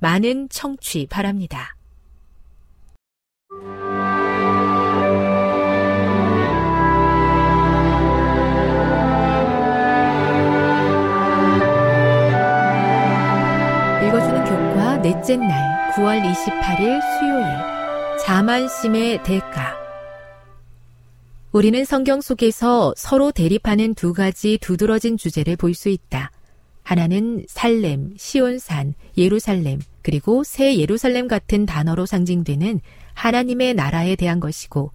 많은 0.00 0.48
청취 0.48 1.06
바랍니다. 1.08 1.76
읽어주는 14.06 14.44
교과 14.44 14.96
넷째 15.02 15.36
날 15.36 15.92
9월 15.94 16.22
28일 16.22 17.00
수요일 17.18 17.46
자만심의 18.24 19.22
대가 19.22 19.76
우리는 21.52 21.84
성경 21.84 22.20
속에서 22.20 22.94
서로 22.96 23.32
대립하는 23.32 23.94
두 23.94 24.12
가지 24.12 24.56
두드러진 24.58 25.16
주제를 25.16 25.56
볼 25.56 25.74
수 25.74 25.88
있다. 25.88 26.30
하나는 26.82 27.44
살렘, 27.48 28.14
시온산, 28.16 28.94
예루살렘, 29.16 29.80
그리고 30.02 30.44
새 30.44 30.76
예루살렘 30.76 31.28
같은 31.28 31.66
단어로 31.66 32.06
상징되는 32.06 32.80
하나님의 33.14 33.74
나라에 33.74 34.16
대한 34.16 34.40
것이고 34.40 34.92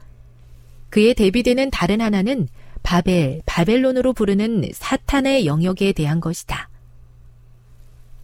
그에 0.90 1.14
대비되는 1.14 1.72
다른 1.72 2.02
하나는 2.02 2.48
바벨, 2.84 3.42
바벨론으로 3.46 4.14
부르는 4.14 4.70
사탄의 4.74 5.46
영역에 5.46 5.92
대한 5.92 6.20
것이다. 6.20 6.70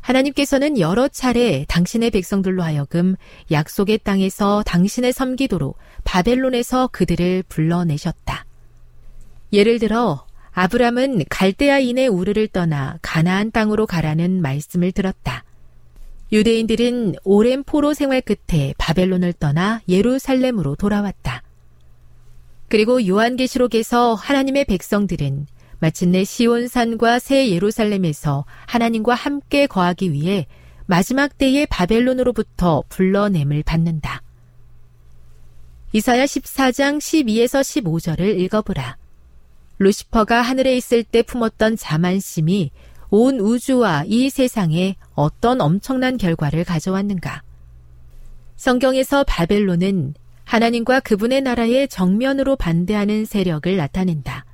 하나님께서는 0.02 0.80
여러 0.80 1.08
차례 1.08 1.66
당신의 1.68 2.12
백성들로 2.12 2.64
하여금 2.64 3.16
약속의 3.52 4.00
땅에서 4.00 4.64
당신을 4.66 5.14
섬기도록 5.14 5.78
바벨론에서 6.04 6.88
그들을 6.88 7.44
불러내셨다. 7.48 8.46
예를 9.54 9.80
들어 9.80 10.26
아브람은 10.52 11.26
갈대아인의 11.30 12.08
우르를 12.08 12.48
떠나 12.48 12.98
가나안 13.02 13.52
땅으로 13.52 13.86
가라는 13.86 14.42
말씀을 14.42 14.92
들었다. 14.92 15.44
유대인들은 16.32 17.16
오랜 17.24 17.64
포로 17.64 17.94
생활 17.94 18.22
끝에 18.22 18.74
바벨론을 18.78 19.34
떠나 19.34 19.82
예루살렘으로 19.90 20.76
돌아왔다. 20.76 21.44
그리고 22.70 23.06
요한계시록에서 23.06 24.14
하나님의 24.14 24.66
백성들은 24.66 25.48
마침내 25.80 26.24
시온산과 26.24 27.20
새 27.20 27.50
예루살렘에서 27.50 28.46
하나님과 28.66 29.14
함께 29.14 29.68
거하기 29.68 30.14
위해 30.14 30.48
마지막 30.86 31.38
때의 31.38 31.66
바벨론으로부터 31.68 32.84
불러냄을 32.88 33.64
받는다. 33.64 34.22
이사야 35.92 36.24
14장 36.24 37.00
12에서 37.00 37.60
15절을 37.60 38.40
읽어보라. 38.40 38.98
루시퍼가 39.80 40.42
하늘에 40.42 40.78
있을 40.78 41.04
때 41.04 41.24
품었던 41.24 41.76
자만심이 41.76 42.72
온 43.12 43.42
우주와 43.42 44.06
이 44.08 44.30
세상에 44.30 44.96
어떤 45.14 45.60
엄청난 45.60 46.16
결과를 46.18 46.64
가져왔는가. 46.64 47.44
성경에서 48.56 49.26
바벨론은 49.26 50.14
하나님과 50.46 51.02
그분의 51.02 51.42
나라의 51.42 51.90
정면으로 51.90 52.56
반대하는 52.56 53.26
세력을 53.26 53.76
나타낸다. 53.76 54.46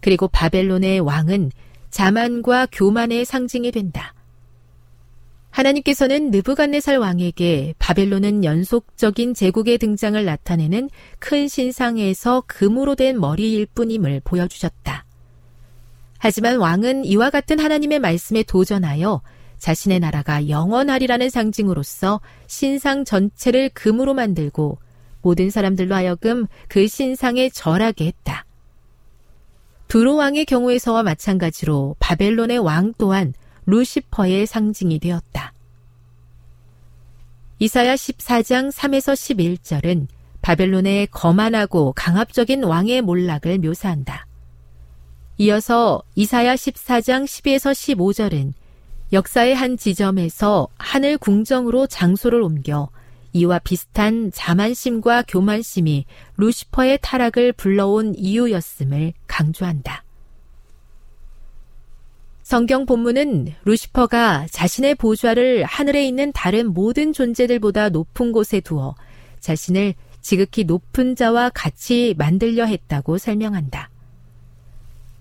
그리고 0.00 0.28
바벨론의 0.28 1.00
왕은 1.00 1.50
자만과 1.90 2.68
교만의 2.72 3.24
상징이 3.24 3.72
된다. 3.72 4.14
하나님께서는 5.50 6.30
느부갓네살 6.30 6.98
왕에게 6.98 7.74
바벨론은 7.78 8.44
연속적인 8.44 9.32
제국의 9.32 9.78
등장을 9.78 10.22
나타내는 10.22 10.90
큰 11.18 11.48
신상에서 11.48 12.44
금으로 12.46 12.96
된 12.96 13.18
머리일 13.18 13.64
뿐임을 13.64 14.20
보여주셨다. 14.24 15.07
하지만 16.18 16.58
왕은 16.58 17.04
이와 17.04 17.30
같은 17.30 17.58
하나님의 17.58 18.00
말씀에 18.00 18.42
도전하여 18.42 19.22
자신의 19.58 20.00
나라가 20.00 20.48
영원하리라는 20.48 21.30
상징으로서 21.30 22.20
신상 22.46 23.04
전체를 23.04 23.70
금으로 23.70 24.14
만들고 24.14 24.78
모든 25.22 25.50
사람들로 25.50 25.94
하여금 25.94 26.46
그 26.68 26.86
신상에 26.86 27.50
절하게 27.50 28.06
했다. 28.06 28.44
두로 29.88 30.16
왕의 30.16 30.44
경우에서와 30.44 31.02
마찬가지로 31.02 31.96
바벨론의 31.98 32.58
왕 32.58 32.92
또한 32.98 33.32
루시퍼의 33.66 34.46
상징이 34.46 34.98
되었다. 34.98 35.52
이사야 37.58 37.94
14장 37.94 38.70
3에서 38.70 39.14
11절은 39.14 40.06
바벨론의 40.42 41.08
거만하고 41.08 41.92
강압적인 41.96 42.62
왕의 42.62 43.02
몰락을 43.02 43.58
묘사한다. 43.58 44.27
이어서 45.40 46.02
이사야 46.16 46.56
14장 46.56 47.24
12에서 47.24 47.70
15절은 47.72 48.52
역사의 49.12 49.54
한 49.54 49.76
지점에서 49.76 50.66
하늘 50.76 51.16
궁정으로 51.16 51.86
장소를 51.86 52.42
옮겨 52.42 52.90
이와 53.32 53.60
비슷한 53.60 54.32
자만심과 54.32 55.24
교만심이 55.28 56.06
루시퍼의 56.38 56.98
타락을 57.02 57.52
불러온 57.52 58.14
이유였음을 58.16 59.12
강조한다. 59.28 60.02
성경 62.42 62.84
본문은 62.84 63.54
루시퍼가 63.64 64.46
자신의 64.50 64.96
보좌를 64.96 65.62
하늘에 65.64 66.04
있는 66.04 66.32
다른 66.32 66.74
모든 66.74 67.12
존재들보다 67.12 67.90
높은 67.90 68.32
곳에 68.32 68.60
두어 68.60 68.96
자신을 69.38 69.94
지극히 70.20 70.64
높은 70.64 71.14
자와 71.14 71.50
같이 71.50 72.14
만들려 72.18 72.64
했다고 72.64 73.18
설명한다. 73.18 73.90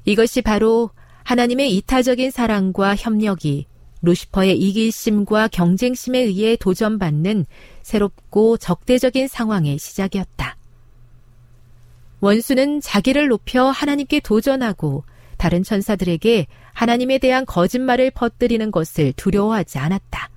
이것이 0.08 0.42
바로 0.42 0.90
하나님의 1.26 1.76
이타적인 1.76 2.32
사랑과 2.32 2.96
협력이 2.96 3.68
루시퍼의 4.02 4.58
이기심과 4.58 5.50
경쟁심에 5.50 6.20
의해 6.20 6.56
도전받는 6.56 7.46
새롭고 7.82 8.56
적대적인 8.56 9.28
상황의 9.28 9.78
시작이었다. 9.78 10.56
원수는 12.22 12.80
자기를 12.80 13.28
높여 13.28 13.66
하나님께 13.66 14.22
도전하고 14.22 15.04
다른 15.36 15.62
천사들에게 15.62 16.48
하나님에 16.72 17.18
대한 17.18 17.46
거짓말을 17.46 18.12
퍼뜨리는 18.12 18.72
것을 18.72 19.12
두려워하지 19.12 19.78
않았다. 19.78 20.30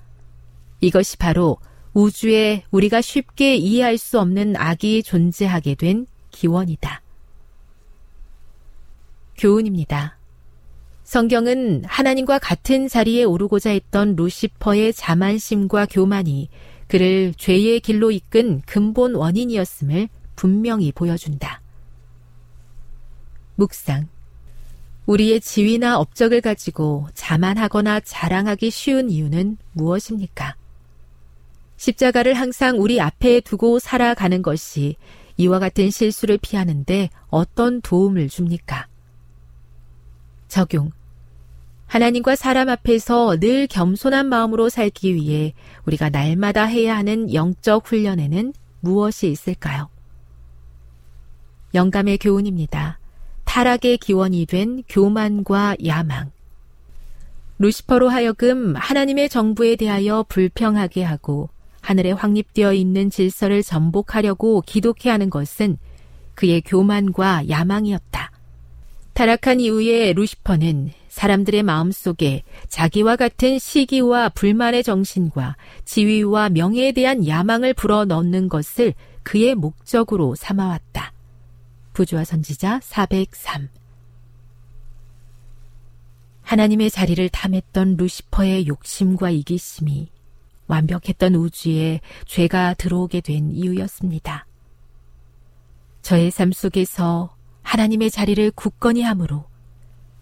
이것이 0.81 1.15
바로 1.15 1.57
우주에 1.93 2.63
우리가 2.71 2.99
쉽게 2.99 3.55
이해할 3.55 3.97
수 3.97 4.19
없는 4.19 4.57
악이 4.57 5.03
존재하게 5.03 5.75
된 5.75 6.07
기원이다. 6.31 7.00
교훈입니다. 9.41 10.17
성경은 11.03 11.83
하나님과 11.85 12.37
같은 12.37 12.87
자리에 12.87 13.23
오르고자 13.23 13.71
했던 13.71 14.15
루시퍼의 14.15 14.93
자만심과 14.93 15.87
교만이 15.87 16.47
그를 16.87 17.33
죄의 17.35 17.79
길로 17.79 18.11
이끈 18.11 18.61
근본 18.67 19.15
원인이었음을 19.15 20.09
분명히 20.35 20.91
보여준다. 20.91 21.59
묵상. 23.55 24.07
우리의 25.07 25.41
지위나 25.41 25.97
업적을 25.97 26.41
가지고 26.41 27.07
자만하거나 27.15 28.01
자랑하기 28.01 28.69
쉬운 28.69 29.09
이유는 29.09 29.57
무엇입니까? 29.71 30.55
십자가를 31.77 32.35
항상 32.35 32.79
우리 32.79 33.01
앞에 33.01 33.39
두고 33.39 33.79
살아가는 33.79 34.43
것이 34.43 34.97
이와 35.37 35.57
같은 35.57 35.89
실수를 35.89 36.37
피하는데 36.37 37.09
어떤 37.29 37.81
도움을 37.81 38.29
줍니까? 38.29 38.90
적용. 40.51 40.91
하나님과 41.87 42.35
사람 42.35 42.69
앞에서 42.69 43.37
늘 43.39 43.67
겸손한 43.67 44.27
마음으로 44.27 44.69
살기 44.69 45.15
위해 45.15 45.53
우리가 45.85 46.09
날마다 46.09 46.65
해야 46.65 46.95
하는 46.95 47.33
영적 47.33 47.87
훈련에는 47.87 48.53
무엇이 48.81 49.31
있을까요? 49.31 49.89
영감의 51.73 52.17
교훈입니다. 52.17 52.99
타락의 53.45 53.97
기원이 53.97 54.45
된 54.45 54.83
교만과 54.87 55.77
야망. 55.85 56.31
루시퍼로 57.59 58.09
하여금 58.09 58.75
하나님의 58.75 59.29
정부에 59.29 59.75
대하여 59.75 60.25
불평하게 60.27 61.03
하고 61.03 61.49
하늘에 61.81 62.11
확립되어 62.11 62.73
있는 62.73 63.09
질서를 63.09 63.63
전복하려고 63.63 64.61
기독해 64.61 65.09
하는 65.09 65.29
것은 65.29 65.77
그의 66.35 66.61
교만과 66.61 67.49
야망이었다. 67.49 68.31
타락한 69.21 69.59
이후에 69.59 70.13
루시퍼는 70.13 70.89
사람들의 71.07 71.61
마음 71.61 71.91
속에 71.91 72.41
자기와 72.69 73.17
같은 73.17 73.59
시기와 73.59 74.29
불만의 74.29 74.81
정신과 74.81 75.57
지위와 75.85 76.49
명예에 76.49 76.91
대한 76.91 77.27
야망을 77.27 77.75
불어넣는 77.75 78.49
것을 78.49 78.95
그의 79.21 79.53
목적으로 79.53 80.33
삼아왔다. 80.33 81.13
부조와 81.93 82.23
선지자 82.23 82.79
403 82.81 83.69
하나님의 86.41 86.89
자리를 86.89 87.29
탐했던 87.29 87.97
루시퍼의 87.97 88.65
욕심과 88.65 89.29
이기심이 89.29 90.09
완벽했던 90.65 91.35
우주에 91.35 92.01
죄가 92.25 92.73
들어오게 92.73 93.21
된 93.21 93.51
이유였습니다. 93.51 94.47
저의 96.01 96.31
삶 96.31 96.51
속에서 96.51 97.35
하나님의 97.63 98.11
자리를 98.11 98.51
굳건히 98.51 99.01
함으로 99.03 99.45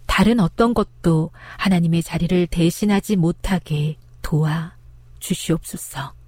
다른 0.06 0.40
어떤 0.40 0.74
것도 0.74 1.30
하나님의 1.56 2.02
자리를 2.02 2.46
대신하지 2.48 3.16
못하게 3.16 3.96
도와 4.22 4.74
주시옵소서. 5.18 6.19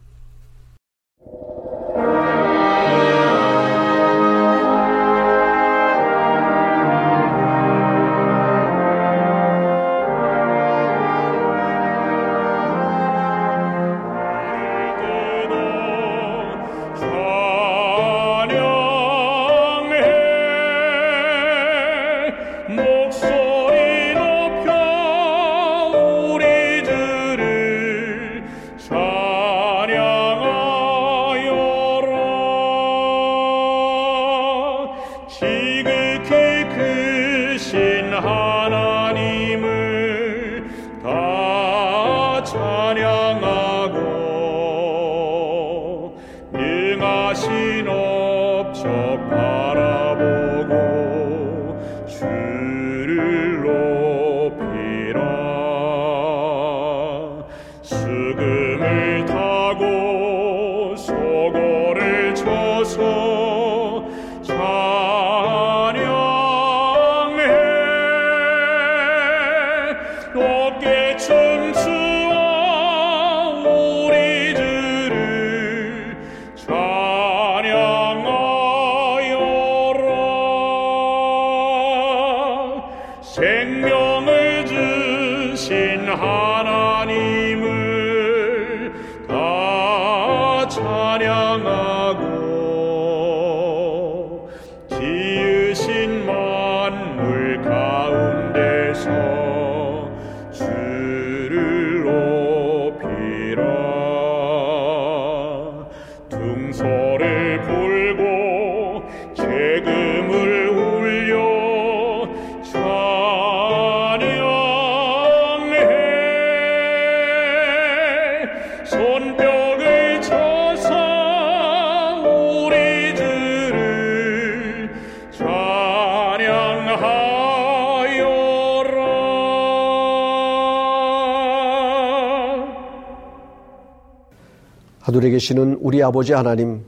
하늘에 135.12 135.28
계시는 135.28 135.76
우리 135.82 136.02
아버지 136.02 136.32
하나님, 136.32 136.80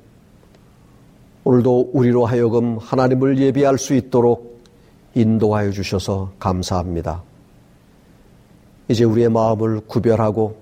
오늘도 1.45 1.91
우리로 1.93 2.25
하여금 2.25 2.79
하나님을 2.79 3.37
예배할 3.37 3.77
수 3.77 3.93
있도록 3.95 4.63
인도하여 5.15 5.73
주셔서 5.73 6.33
감사합니다. 6.39 7.23
이제 8.89 9.05
우리의 9.05 9.29
마음을 9.29 9.81
구별하고 9.81 10.57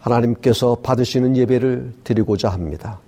하나님께서 0.00 0.74
받으시는 0.82 1.36
예배를 1.36 1.92
드리고자 2.02 2.48
합니다. 2.48 2.98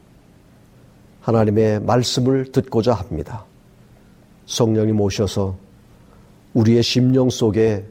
하나님의 1.22 1.80
말씀을 1.80 2.52
듣고자 2.52 2.94
합니다. 2.94 3.44
성령님 4.46 5.00
오셔서 5.00 5.56
우리의 6.54 6.84
심령 6.84 7.28
속에 7.28 7.84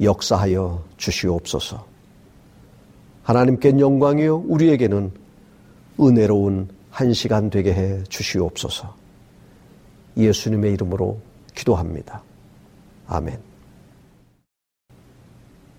역사하여 0.00 0.84
주시옵소서. 0.96 1.91
하나님께 3.22 3.78
영광이요 3.78 4.44
우리에게는 4.46 5.12
은혜로운 6.00 6.68
한 6.90 7.12
시간 7.12 7.50
되게 7.50 7.72
해 7.72 8.02
주시옵소서. 8.04 8.94
예수님의 10.16 10.72
이름으로 10.74 11.18
기도합니다. 11.54 12.22
아멘. 13.06 13.38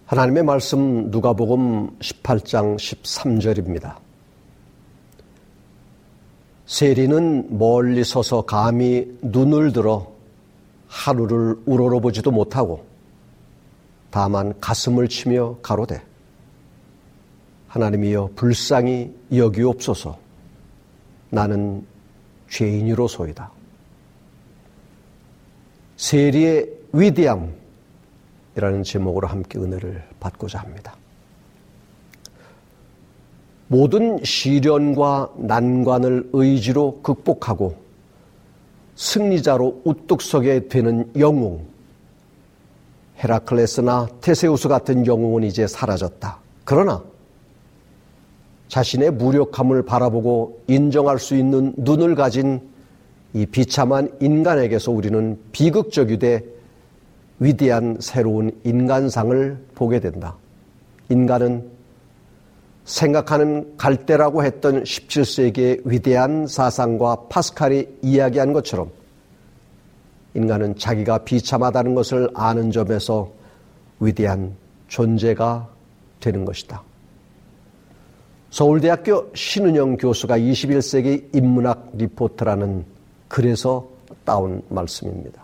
하나님의 0.06 0.44
말씀 0.44 1.10
누가복음 1.10 1.98
18장 2.00 2.78
13절입니다. 2.78 3.96
세리는 6.66 7.58
멀리 7.58 8.04
서서 8.04 8.44
감히 8.44 9.18
눈을 9.22 9.74
들어 9.74 10.12
하루를 10.88 11.58
우러러보지도 11.66 12.32
못하고 12.32 12.86
다만 14.12 14.60
가슴을 14.60 15.08
치며 15.08 15.58
가로되 15.62 16.02
하나님이여 17.74 18.30
불쌍히 18.36 19.12
여기옵소서 19.36 20.16
나는 21.32 21.84
죄인이로소이다. 22.48 23.50
세리의 25.98 26.70
위대함이라는 26.94 27.54
제목으로 28.86 29.28
함께 29.28 29.58
은혜를 29.58 30.04
받고자 30.20 30.60
합니다. 30.60 30.96
모든 33.68 34.24
시련과 34.24 35.32
난관을 35.38 36.30
의지로 36.32 37.00
극복하고 37.02 37.76
승리자로 38.96 39.82
우뚝 39.84 40.22
서게 40.22 40.68
되는 40.68 41.12
영웅, 41.18 41.66
헤라클레스나 43.18 44.10
테세우스 44.22 44.68
같은 44.68 45.08
영웅은 45.08 45.42
이제 45.42 45.66
사라졌다. 45.66 46.38
그러나 46.66 47.04
자신의 48.68 49.12
무력함을 49.12 49.84
바라보고 49.84 50.64
인정할 50.68 51.20
수 51.20 51.36
있는 51.36 51.74
눈을 51.78 52.16
가진 52.16 52.62
이 53.34 53.46
비참한 53.46 54.10
인간에게서 54.20 54.92
우리는 54.92 55.40
비극적이되 55.52 56.44
위대한 57.40 57.98
새로운 58.00 58.52
인간상을 58.64 59.58
보게 59.76 60.00
된다. 60.00 60.36
인간은 61.10 61.70
생각하는 62.86 63.76
갈대라고 63.78 64.44
했던 64.44 64.84
17세기의 64.84 65.82
위대한 65.86 66.48
사상과 66.48 67.28
파스칼이 67.30 67.88
이야기한 68.02 68.54
것처럼 68.54 68.92
인간은 70.36 70.78
자기가 70.78 71.20
비참하다는 71.20 71.96
것을 71.96 72.30
아는 72.34 72.72
점에서 72.72 73.32
위대한 74.00 74.56
존재가 74.88 75.70
되는 76.20 76.44
것이다. 76.46 76.84
서울대학교 78.54 79.32
신은영 79.34 79.98
교수가 79.98 80.38
21세기 80.38 81.34
인문학 81.34 81.90
리포트라는 81.94 82.86
글에서 83.28 83.88
따온 84.24 84.62
말씀입니다. 84.70 85.44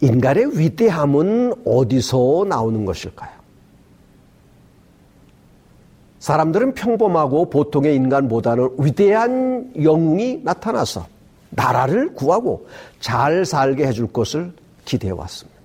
인간의 0.00 0.56
위대함은 0.56 1.64
어디서 1.66 2.46
나오는 2.48 2.84
것일까요? 2.84 3.28
사람들은 6.20 6.74
평범하고 6.74 7.50
보통의 7.50 7.96
인간보다는 7.96 8.76
위대한 8.78 9.72
영웅이 9.82 10.42
나타나서 10.44 11.08
나라를 11.50 12.14
구하고 12.14 12.68
잘 13.00 13.44
살게 13.44 13.84
해줄 13.84 14.06
것을 14.12 14.52
기대해 14.84 15.10
왔습니다. 15.10 15.59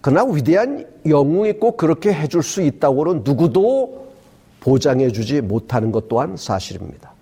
그러나 0.00 0.24
위대한 0.24 0.86
영웅이 1.06 1.54
꼭 1.54 1.76
그렇게 1.76 2.12
해줄 2.12 2.42
수 2.42 2.62
있다고는 2.62 3.22
누구도 3.24 4.08
보장해 4.60 5.10
주지 5.10 5.40
못하는 5.40 5.92
것 5.92 6.08
또한 6.08 6.36
사실입니다. 6.36 7.12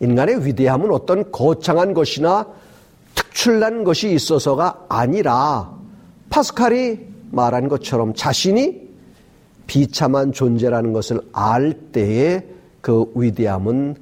인간의 0.00 0.44
위대함은 0.44 0.90
어떤 0.90 1.30
거창한 1.30 1.94
것이나 1.94 2.46
특출난 3.14 3.84
것이 3.84 4.12
있어서가 4.12 4.86
아니라 4.88 5.72
파스칼이 6.30 6.98
말한 7.30 7.68
것처럼 7.68 8.14
자신이 8.14 8.84
비참한 9.66 10.32
존재라는 10.32 10.92
것을 10.92 11.20
알 11.32 11.72
때에 11.72 12.44
그 12.80 13.10
위대함은 13.14 13.96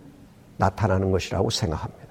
나타나는 0.57 1.11
것이라고 1.13 1.51
생각합니다. 1.51 2.03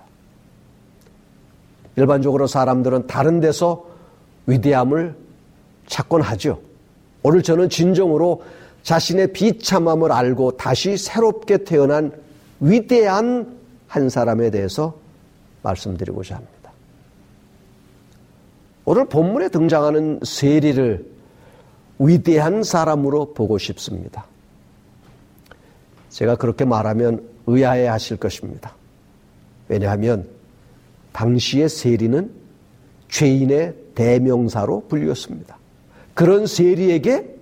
일반적으로 1.97 2.47
사람들은 2.47 3.07
다른 3.07 3.39
데서 3.39 3.90
위대함을 4.47 5.15
찾곤 5.87 6.21
하죠. 6.21 6.61
오늘 7.23 7.43
저는 7.43 7.69
진정으로 7.69 8.43
자신의 8.83 9.33
비참함을 9.33 10.11
알고 10.11 10.57
다시 10.57 10.97
새롭게 10.97 11.63
태어난 11.63 12.11
위대한 12.59 13.57
한 13.87 14.09
사람에 14.09 14.49
대해서 14.49 14.95
말씀드리고자 15.61 16.35
합니다. 16.35 16.71
오늘 18.85 19.05
본문에 19.05 19.49
등장하는 19.49 20.21
세리를 20.23 21.05
위대한 21.99 22.63
사람으로 22.63 23.33
보고 23.33 23.57
싶습니다. 23.57 24.25
제가 26.09 26.35
그렇게 26.35 26.65
말하면 26.65 27.27
의아해 27.45 27.85
하실 27.87 28.17
것입니다. 28.17 28.75
왜냐하면 29.67 30.27
당시의 31.13 31.69
세리는 31.69 32.31
죄인의 33.09 33.75
대명사로 33.95 34.87
불렸습니다. 34.87 35.57
그런 36.13 36.45
세리에게 36.45 37.35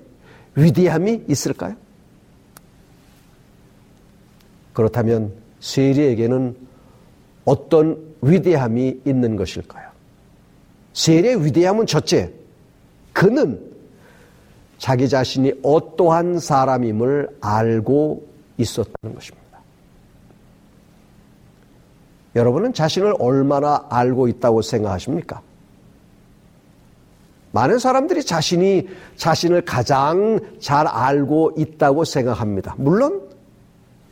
위대함이 0.55 1.23
있을까요? 1.27 1.75
그렇다면 4.73 5.33
세리에게는 5.59 6.55
어떤 7.45 8.13
위대함이 8.21 9.01
있는 9.05 9.35
것일까요? 9.35 9.89
세리의 10.93 11.45
위대함은 11.45 11.85
첫째, 11.85 12.31
그는 13.13 13.69
자기 14.77 15.09
자신이 15.09 15.53
어떠한 15.61 16.39
사람임을 16.39 17.37
알고 17.41 18.27
있었다는 18.57 19.15
것입니다. 19.15 19.39
여러분은 22.35 22.73
자신을 22.73 23.13
얼마나 23.19 23.85
알고 23.89 24.27
있다고 24.27 24.61
생각하십니까? 24.61 25.41
많은 27.51 27.79
사람들이 27.79 28.23
자신이 28.23 28.87
자신을 29.15 29.61
가장 29.65 30.39
잘 30.59 30.87
알고 30.87 31.53
있다고 31.57 32.05
생각합니다. 32.05 32.75
물론 32.77 33.21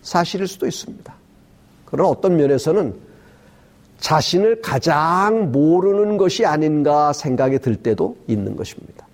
사실일 0.01 0.47
수도 0.47 0.67
있습니다. 0.67 1.13
그러나 1.85 2.09
어떤 2.09 2.35
면에서는 2.35 2.95
자신을 3.99 4.61
가장 4.61 5.51
모르는 5.51 6.17
것이 6.17 6.45
아닌가 6.45 7.13
생각이 7.13 7.59
들 7.59 7.75
때도 7.75 8.17
있는 8.27 8.55
것입니다. 8.55 9.07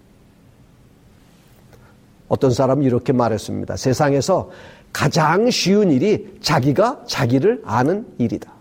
어떤 2.27 2.51
사람은 2.51 2.83
이렇게 2.83 3.13
말했습니다. 3.13 3.77
세상에서 3.77 4.49
가장 4.91 5.49
쉬운 5.49 5.91
일이 5.91 6.37
자기가 6.41 7.03
자기를 7.07 7.61
아는 7.65 8.05
일이다. 8.17 8.51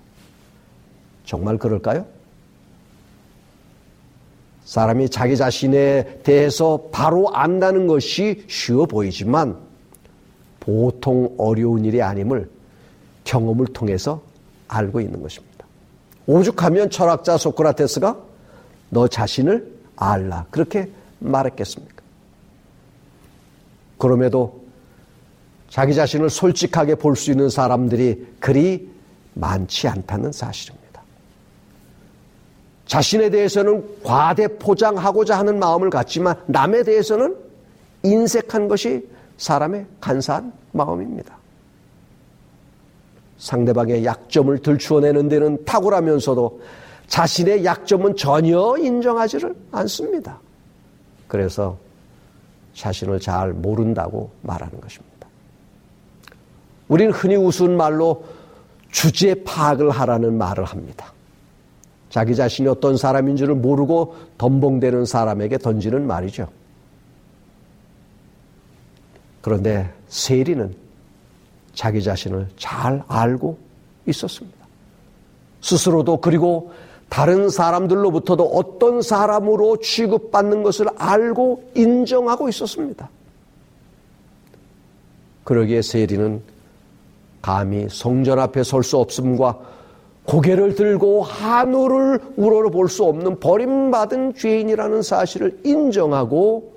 정말 1.25 1.59
그럴까요? 1.59 2.07
사람이 4.73 5.11
자기 5.11 5.37
자신에 5.37 6.21
대해서 6.23 6.89
바로 6.91 7.29
안다는 7.35 7.87
것이 7.87 8.43
쉬워 8.49 8.87
보이지만 8.87 9.59
보통 10.61 11.35
어려운 11.37 11.85
일이 11.85 12.01
아님을 12.01 12.49
경험을 13.25 13.67
통해서 13.67 14.23
알고 14.69 15.03
있는 15.03 15.21
것입니다. 15.21 15.67
오죽하면 16.27 16.89
철학자 16.89 17.37
소크라테스가 17.37 18.17
너 18.89 19.09
자신을 19.09 19.75
알라. 19.97 20.47
그렇게 20.51 20.91
말했겠습니까? 21.19 22.03
그럼에도 23.99 24.63
자기 25.69 25.95
자신을 25.95 26.31
솔직하게 26.31 26.95
볼 26.95 27.15
수 27.15 27.31
있는 27.31 27.51
사람들이 27.51 28.27
그리 28.41 28.89
많지 29.35 29.87
않다는 29.87 30.33
사실입니다. 30.33 30.82
자신에 32.93 33.31
대해서는 33.31 34.03
과대 34.03 34.47
포장하고자 34.47 35.39
하는 35.39 35.59
마음을 35.59 35.89
갖지만 35.89 36.37
남에 36.45 36.83
대해서는 36.83 37.35
인색한 38.03 38.69
것이 38.69 39.09
사람의 39.39 39.87
간사한 39.99 40.53
마음입니다. 40.73 41.35
상대방의 43.39 44.05
약점을 44.05 44.59
들추어내는 44.59 45.31
데는 45.31 45.65
탁월하면서도 45.65 46.61
자신의 47.07 47.65
약점은 47.65 48.15
전혀 48.15 48.77
인정하지를 48.77 49.57
않습니다. 49.71 50.39
그래서 51.29 51.79
자신을 52.75 53.21
잘 53.21 53.55
모른다고 53.55 54.31
말하는 54.43 54.79
것입니다. 54.83 55.29
우리는 56.89 57.11
흔히 57.11 57.37
우스운 57.37 57.75
말로 57.75 58.23
주제 58.91 59.33
파악을 59.45 59.89
하라는 59.89 60.37
말을 60.37 60.65
합니다. 60.65 61.11
자기 62.13 62.37
자신이 62.37 62.69
어떤 62.69 62.99
사람인 62.99 63.37
줄을 63.37 63.55
모르고 63.55 64.15
덤벙대는 64.37 65.07
사람에게 65.07 65.57
던지는 65.57 66.07
말이죠. 66.07 66.47
그런데 69.41 69.91
세리는 70.09 70.75
자기 71.73 72.03
자신을 72.03 72.49
잘 72.59 73.03
알고 73.09 73.57
있었습니다. 74.05 74.59
스스로도 75.63 76.19
그리고 76.19 76.73
다른 77.09 77.49
사람들로부터도 77.49 78.45
어떤 78.45 79.01
사람으로 79.01 79.79
취급받는 79.79 80.63
것을 80.63 80.89
알고 80.99 81.71
인정하고 81.75 82.51
있었습니다. 82.51 83.09
그러기에 85.45 85.81
세리는 85.81 86.43
감히 87.41 87.87
성전 87.89 88.39
앞에 88.39 88.65
설 88.65 88.83
수 88.83 88.99
없음과 88.99 89.59
고개를 90.25 90.75
들고 90.75 91.23
하늘을 91.23 92.21
우러러볼 92.37 92.89
수 92.89 93.05
없는 93.05 93.41
버림받은 93.41 94.35
죄인이라는 94.35 95.03
사실을 95.03 95.61
인정하고 95.65 96.73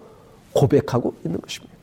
고백하고 0.53 1.13
있는 1.23 1.39
것입니다. 1.39 1.75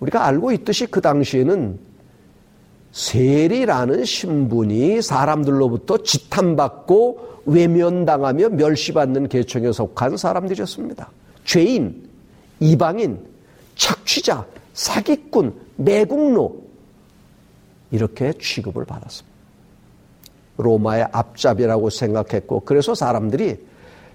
우리가 0.00 0.24
알고 0.26 0.52
있듯이 0.52 0.86
그 0.86 1.00
당시에는 1.00 1.78
세리라는 2.92 4.04
신분이 4.04 5.02
사람들로부터 5.02 5.98
지탄받고 5.98 7.42
외면당하며 7.46 8.50
멸시받는 8.50 9.28
계층에 9.28 9.72
속한 9.72 10.16
사람들이었습니다. 10.16 11.10
죄인, 11.44 12.08
이방인, 12.60 13.18
착취자, 13.76 14.46
사기꾼, 14.74 15.54
매국노 15.76 16.67
이렇게 17.90 18.32
취급을 18.32 18.84
받았습니다. 18.84 19.38
로마의 20.58 21.08
앞잡이라고 21.12 21.90
생각했고 21.90 22.60
그래서 22.60 22.94
사람들이 22.94 23.56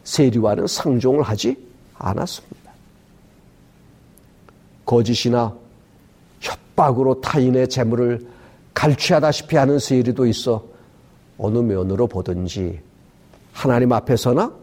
세리와는 0.03 0.67
상종을 0.67 1.23
하지 1.23 1.57
않았습니다. 1.95 2.71
거짓이나 4.85 5.55
협박으로 6.41 7.21
타인의 7.21 7.69
재물을 7.69 8.27
갈취하다시피 8.73 9.55
하는 9.55 9.79
세리도 9.79 10.25
있어 10.27 10.65
어느 11.37 11.59
면으로 11.59 12.07
보든지 12.07 12.81
하나님 13.53 13.93
앞에서나 13.93 14.53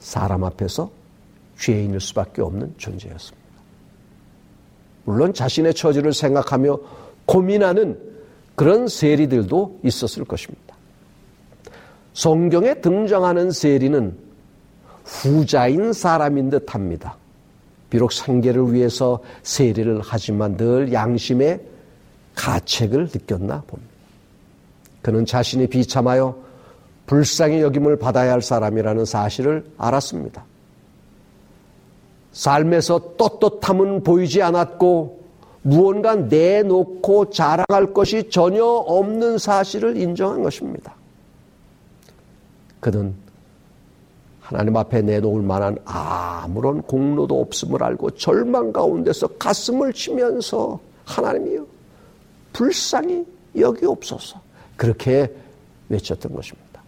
사람 0.00 0.44
앞에서 0.44 0.90
죄인일 1.58 2.00
수밖에 2.00 2.40
없는 2.42 2.74
존재였습니다. 2.78 3.42
물론 5.04 5.34
자신의 5.34 5.74
처지를 5.74 6.12
생각하며 6.12 6.78
고민하는 7.26 8.11
그런 8.54 8.88
세리들도 8.88 9.80
있었을 9.82 10.24
것입니다. 10.24 10.76
성경에 12.14 12.74
등장하는 12.74 13.50
세리는 13.50 14.16
후자인 15.04 15.92
사람인 15.92 16.50
듯 16.50 16.74
합니다. 16.74 17.16
비록 17.90 18.12
생계를 18.12 18.72
위해서 18.72 19.20
세리를 19.42 20.00
하지만 20.02 20.56
늘 20.56 20.92
양심의 20.92 21.60
가책을 22.34 23.10
느꼈나 23.12 23.62
봅니다. 23.66 23.92
그는 25.02 25.26
자신이 25.26 25.66
비참하여 25.66 26.36
불쌍히 27.06 27.60
여김을 27.60 27.98
받아야 27.98 28.32
할 28.32 28.40
사람이라는 28.40 29.04
사실을 29.04 29.64
알았습니다. 29.76 30.44
삶에서 32.32 33.16
떳떳함은 33.18 34.04
보이지 34.04 34.40
않았고 34.40 35.21
무언가 35.62 36.16
내놓고 36.16 37.30
자랑할 37.30 37.94
것이 37.94 38.28
전혀 38.30 38.64
없는 38.64 39.38
사실을 39.38 39.96
인정한 39.96 40.42
것입니다. 40.42 40.94
그는 42.80 43.14
하나님 44.40 44.76
앞에 44.76 45.02
내놓을 45.02 45.40
만한 45.42 45.78
아무런 45.84 46.82
공로도 46.82 47.40
없음을 47.40 47.82
알고 47.82 48.10
절망 48.12 48.72
가운데서 48.72 49.28
가슴을 49.38 49.92
치면서 49.92 50.78
하나님이여 51.04 51.64
불쌍히 52.52 53.24
여기옵소서 53.56 54.40
그렇게 54.76 55.32
외쳤던 55.88 56.34
것입니다. 56.34 56.82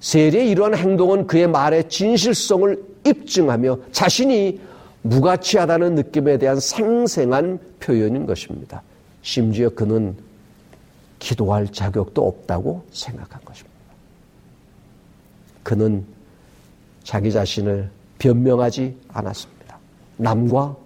세리의 0.00 0.50
이러한 0.50 0.76
행동은 0.76 1.26
그의 1.26 1.48
말의 1.48 1.88
진실성을 1.88 2.82
입증하며 3.04 3.78
자신이 3.92 4.60
무가치하다는 5.02 5.94
느낌에 5.96 6.38
대한 6.38 6.58
생생한 6.60 7.58
표현인 7.80 8.26
것입니다. 8.26 8.82
심지어 9.22 9.68
그는 9.70 10.16
기도할 11.18 11.68
자격도 11.68 12.26
없다고 12.26 12.84
생각한 12.92 13.40
것입니다. 13.44 13.72
그는 15.62 16.04
자기 17.04 17.30
자신을 17.30 17.90
변명하지 18.18 18.96
않았습니다. 19.08 19.78
남과 20.16 20.76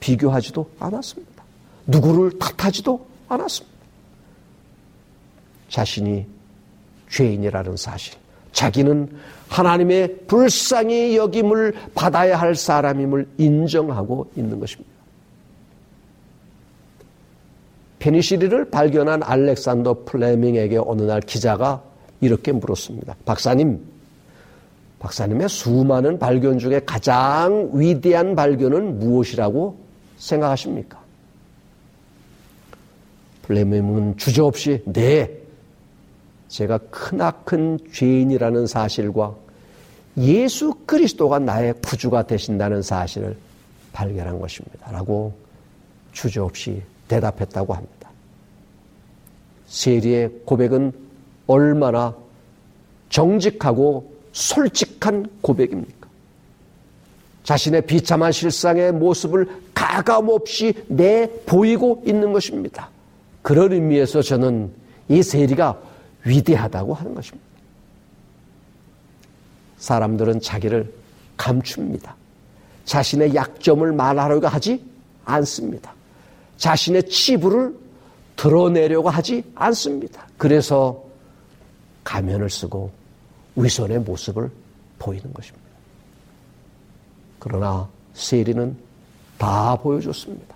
비교하지도 0.00 0.68
않았습니다. 0.78 1.44
누구를 1.86 2.38
탓하지도 2.38 3.06
않았습니다. 3.28 3.78
자신이 5.68 6.26
죄인이라는 7.08 7.76
사실, 7.76 8.14
자기는 8.52 9.08
하나님의 9.48 10.26
불쌍히 10.26 11.16
여김을 11.16 11.74
받아야 11.94 12.38
할 12.38 12.54
사람임을 12.54 13.26
인정하고 13.38 14.30
있는 14.36 14.60
것입니다. 14.60 14.90
페니시리를 17.98 18.70
발견한 18.70 19.22
알렉산더 19.22 20.04
플레밍에게 20.06 20.78
어느 20.78 21.02
날 21.02 21.20
기자가 21.20 21.82
이렇게 22.20 22.52
물었습니다. 22.52 23.16
박사님, 23.24 23.80
박사님의 25.00 25.48
수많은 25.48 26.18
발견 26.18 26.58
중에 26.58 26.80
가장 26.86 27.70
위대한 27.74 28.34
발견은 28.34 28.98
무엇이라고 28.98 29.76
생각하십니까? 30.18 31.00
플레밍은 33.42 34.16
주저없이 34.16 34.82
네, 34.86 35.39
제가 36.50 36.78
크나큰 36.90 37.78
죄인이라는 37.92 38.66
사실과 38.66 39.34
예수 40.18 40.74
그리스도가 40.84 41.38
나의 41.38 41.74
구주가 41.80 42.26
되신다는 42.26 42.82
사실을 42.82 43.36
발견한 43.92 44.40
것입니다. 44.40 44.90
라고 44.90 45.32
주저없이 46.12 46.82
대답했다고 47.06 47.72
합니다. 47.72 48.10
세리의 49.66 50.30
고백은 50.44 50.92
얼마나 51.46 52.14
정직하고 53.08 54.12
솔직한 54.32 55.30
고백입니까? 55.40 56.08
자신의 57.44 57.86
비참한 57.86 58.32
실상의 58.32 58.92
모습을 58.92 59.48
가감없이 59.72 60.74
내 60.88 61.30
보이고 61.46 62.02
있는 62.04 62.32
것입니다. 62.32 62.90
그런 63.42 63.72
의미에서 63.72 64.22
저는 64.22 64.72
이 65.08 65.22
세리가 65.22 65.89
위대하다고 66.24 66.94
하는 66.94 67.14
것입니다. 67.14 67.48
사람들은 69.78 70.40
자기를 70.40 70.92
감춥니다. 71.36 72.14
자신의 72.84 73.34
약점을 73.34 73.92
말하려고 73.92 74.46
하지 74.46 74.84
않습니다. 75.24 75.94
자신의 76.58 77.08
치부를 77.08 77.74
드러내려고 78.36 79.08
하지 79.08 79.42
않습니다. 79.54 80.26
그래서 80.36 81.02
가면을 82.04 82.50
쓰고 82.50 82.90
위선의 83.56 84.00
모습을 84.00 84.50
보이는 84.98 85.32
것입니다. 85.32 85.66
그러나 87.38 87.88
세리는 88.14 88.76
다 89.38 89.76
보여줬습니다. 89.76 90.54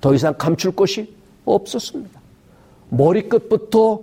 더 0.00 0.14
이상 0.14 0.34
감출 0.36 0.74
것이 0.74 1.14
없었습니다. 1.44 2.20
머리끝부터 2.88 4.00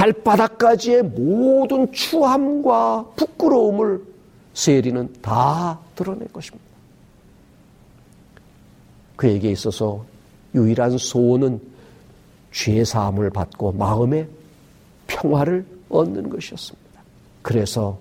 발바닥까지의 0.00 1.02
모든 1.02 1.92
추함과 1.92 3.04
부끄러움을 3.16 4.02
세리는 4.54 5.12
다 5.20 5.78
드러낸 5.94 6.26
것입니다. 6.32 6.64
그에게 9.16 9.50
있어서 9.50 10.04
유일한 10.54 10.96
소원은 10.96 11.60
죄 12.50 12.82
사함을 12.82 13.28
받고 13.28 13.72
마음의 13.72 14.26
평화를 15.06 15.66
얻는 15.90 16.30
것이었습니다. 16.30 17.02
그래서 17.42 17.98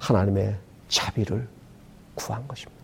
하나님의 0.00 0.56
자비를 0.88 1.46
구한 2.16 2.46
것입니다. 2.48 2.82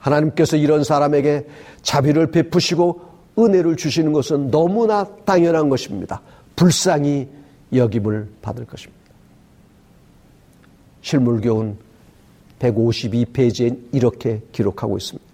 하나님께서 0.00 0.56
이런 0.56 0.82
사람에게 0.82 1.46
자비를 1.82 2.32
베푸시고 2.32 3.09
은혜를 3.40 3.76
주시는 3.76 4.12
것은 4.12 4.50
너무나 4.50 5.04
당연한 5.24 5.68
것입니다. 5.68 6.20
불쌍히 6.56 7.28
여김을 7.72 8.28
받을 8.42 8.66
것입니다. 8.66 9.00
실물교훈 11.02 11.76
152페이지엔 12.58 13.78
이렇게 13.92 14.42
기록하고 14.52 14.98
있습니다. 14.98 15.30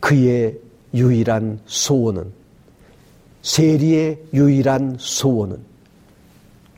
그의 0.00 0.58
유일한 0.92 1.60
소원은 1.66 2.32
세리의 3.42 4.18
유일한 4.34 4.96
소원은 4.98 5.58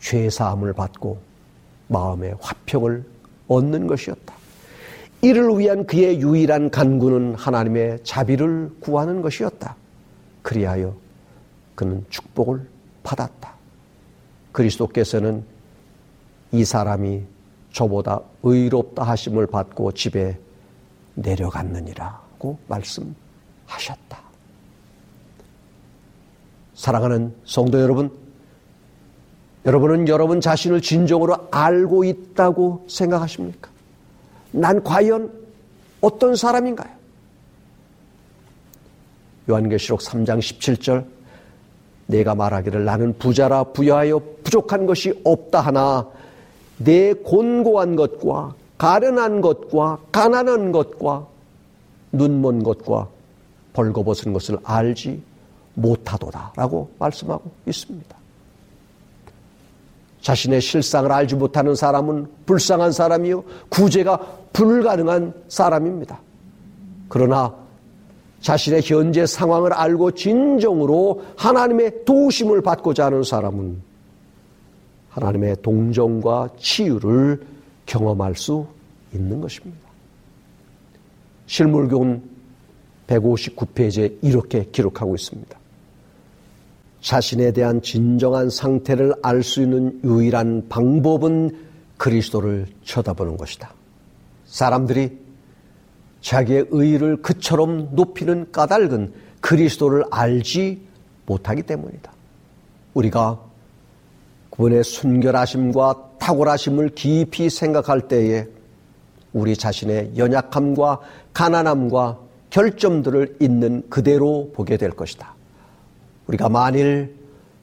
죄 0.00 0.30
사함을 0.30 0.72
받고 0.72 1.18
마음의 1.88 2.36
화평을 2.40 3.04
얻는 3.48 3.86
것이었다. 3.86 4.41
이를 5.22 5.56
위한 5.56 5.86
그의 5.86 6.20
유일한 6.20 6.68
간구는 6.68 7.36
하나님의 7.36 8.00
자비를 8.02 8.72
구하는 8.80 9.22
것이었다. 9.22 9.76
그리하여 10.42 10.96
그는 11.76 12.04
축복을 12.10 12.66
받았다. 13.04 13.54
그리스도께서는 14.50 15.44
이 16.50 16.64
사람이 16.64 17.22
저보다 17.72 18.20
의롭다 18.42 19.04
하심을 19.04 19.46
받고 19.46 19.92
집에 19.92 20.38
내려갔느니라고 21.14 22.58
말씀하셨다. 22.66 24.20
사랑하는 26.74 27.32
성도 27.44 27.80
여러분, 27.80 28.10
여러분은 29.64 30.08
여러분 30.08 30.40
자신을 30.40 30.80
진정으로 30.80 31.48
알고 31.52 32.02
있다고 32.02 32.86
생각하십니까? 32.88 33.71
난 34.52 34.82
과연 34.82 35.32
어떤 36.00 36.36
사람인가요? 36.36 36.90
요한계시록 39.48 40.00
3장 40.00 40.38
17절 40.38 41.04
내가 42.06 42.34
말하기를 42.34 42.84
나는 42.84 43.16
부자라 43.18 43.64
부여하여 43.64 44.20
부족한 44.44 44.86
것이 44.86 45.20
없다 45.24 45.60
하나 45.60 46.08
내 46.78 47.12
곤고한 47.12 47.96
것과 47.96 48.54
가련한 48.78 49.40
것과 49.40 49.98
가난한 50.10 50.72
것과 50.72 51.26
눈먼 52.12 52.62
것과 52.62 53.08
벌거벗은 53.72 54.32
것을 54.32 54.58
알지 54.64 55.22
못하도다라고 55.74 56.90
말씀하고 56.98 57.50
있습니다. 57.66 58.21
자신의 60.22 60.60
실상을 60.60 61.10
알지 61.10 61.34
못하는 61.34 61.74
사람은 61.74 62.28
불쌍한 62.46 62.92
사람이요 62.92 63.44
구제가 63.68 64.18
불가능한 64.52 65.34
사람입니다. 65.48 66.20
그러나 67.08 67.54
자신의 68.40 68.82
현재 68.84 69.26
상황을 69.26 69.72
알고 69.72 70.12
진정으로 70.12 71.22
하나님의 71.36 72.04
도우심을 72.04 72.62
받고자 72.62 73.06
하는 73.06 73.22
사람은 73.22 73.82
하나님의 75.10 75.56
동정과 75.62 76.50
치유를 76.56 77.42
경험할 77.86 78.34
수 78.36 78.66
있는 79.12 79.40
것입니다. 79.40 79.80
실물교훈 81.46 82.22
159페이지에 83.08 84.18
이렇게 84.22 84.66
기록하고 84.72 85.14
있습니다. 85.14 85.61
자신에 87.02 87.52
대한 87.52 87.82
진정한 87.82 88.48
상태를 88.48 89.12
알 89.22 89.42
수 89.42 89.60
있는 89.60 90.00
유일한 90.04 90.68
방법은 90.68 91.50
그리스도를 91.98 92.66
쳐다보는 92.84 93.36
것이다. 93.36 93.74
사람들이 94.46 95.18
자기의 96.20 96.66
의의를 96.70 97.20
그처럼 97.20 97.88
높이는 97.92 98.50
까닭은 98.52 99.12
그리스도를 99.40 100.04
알지 100.10 100.80
못하기 101.26 101.62
때문이다. 101.64 102.12
우리가 102.94 103.40
그분의 104.50 104.84
순결하심과 104.84 106.10
탁월하심을 106.20 106.90
깊이 106.90 107.50
생각할 107.50 108.06
때에 108.06 108.46
우리 109.32 109.56
자신의 109.56 110.12
연약함과 110.16 111.00
가난함과 111.32 112.20
결점들을 112.50 113.38
있는 113.40 113.82
그대로 113.88 114.52
보게 114.52 114.76
될 114.76 114.90
것이다. 114.90 115.34
우리가 116.26 116.48
만일 116.48 117.14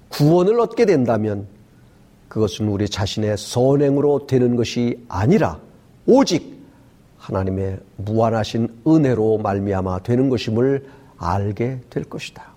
구원을 0.09 0.59
얻게 0.59 0.85
된다면 0.85 1.47
그것은 2.27 2.67
우리 2.67 2.87
자신의 2.87 3.37
선행으로 3.37 4.27
되는 4.27 4.55
것이 4.55 5.03
아니라 5.07 5.59
오직 6.05 6.59
하나님의 7.17 7.79
무한하신 7.97 8.81
은혜로 8.87 9.39
말미암아 9.39 9.99
되는 9.99 10.29
것임을 10.29 10.87
알게 11.17 11.81
될 11.89 12.03
것이다. 12.03 12.49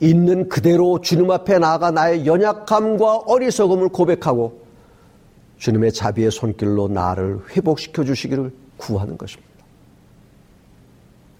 있는 0.00 0.48
그대로 0.48 1.00
주님 1.00 1.30
앞에 1.30 1.58
나아가 1.58 1.90
나의 1.90 2.26
연약함과 2.26 3.18
어리석음을 3.26 3.90
고백하고 3.90 4.60
주님의 5.58 5.92
자비의 5.92 6.30
손길로 6.30 6.88
나를 6.88 7.40
회복시켜 7.50 8.04
주시기를 8.04 8.50
구하는 8.78 9.18
것입니다. 9.18 9.49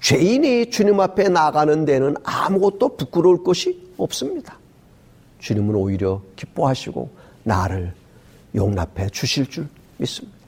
죄인이 0.01 0.71
주님 0.71 0.99
앞에 0.99 1.29
나가는 1.29 1.85
데는 1.85 2.17
아무것도 2.25 2.97
부끄러울 2.97 3.45
것이 3.45 3.93
없습니다. 3.99 4.59
주님은 5.39 5.75
오히려 5.75 6.23
기뻐하시고 6.37 7.11
나를 7.45 7.93
용납해 8.55 9.09
주실 9.11 9.47
줄 9.47 9.69
믿습니다. 9.99 10.39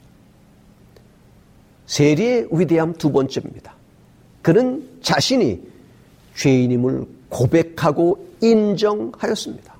세리의 1.85 2.47
위대함 2.51 2.93
두 2.93 3.11
번째입니다. 3.11 3.75
그는 4.41 4.87
자신이 5.01 5.61
죄인임을 6.35 7.05
고백하고 7.29 8.27
인정하였습니다. 8.41 9.73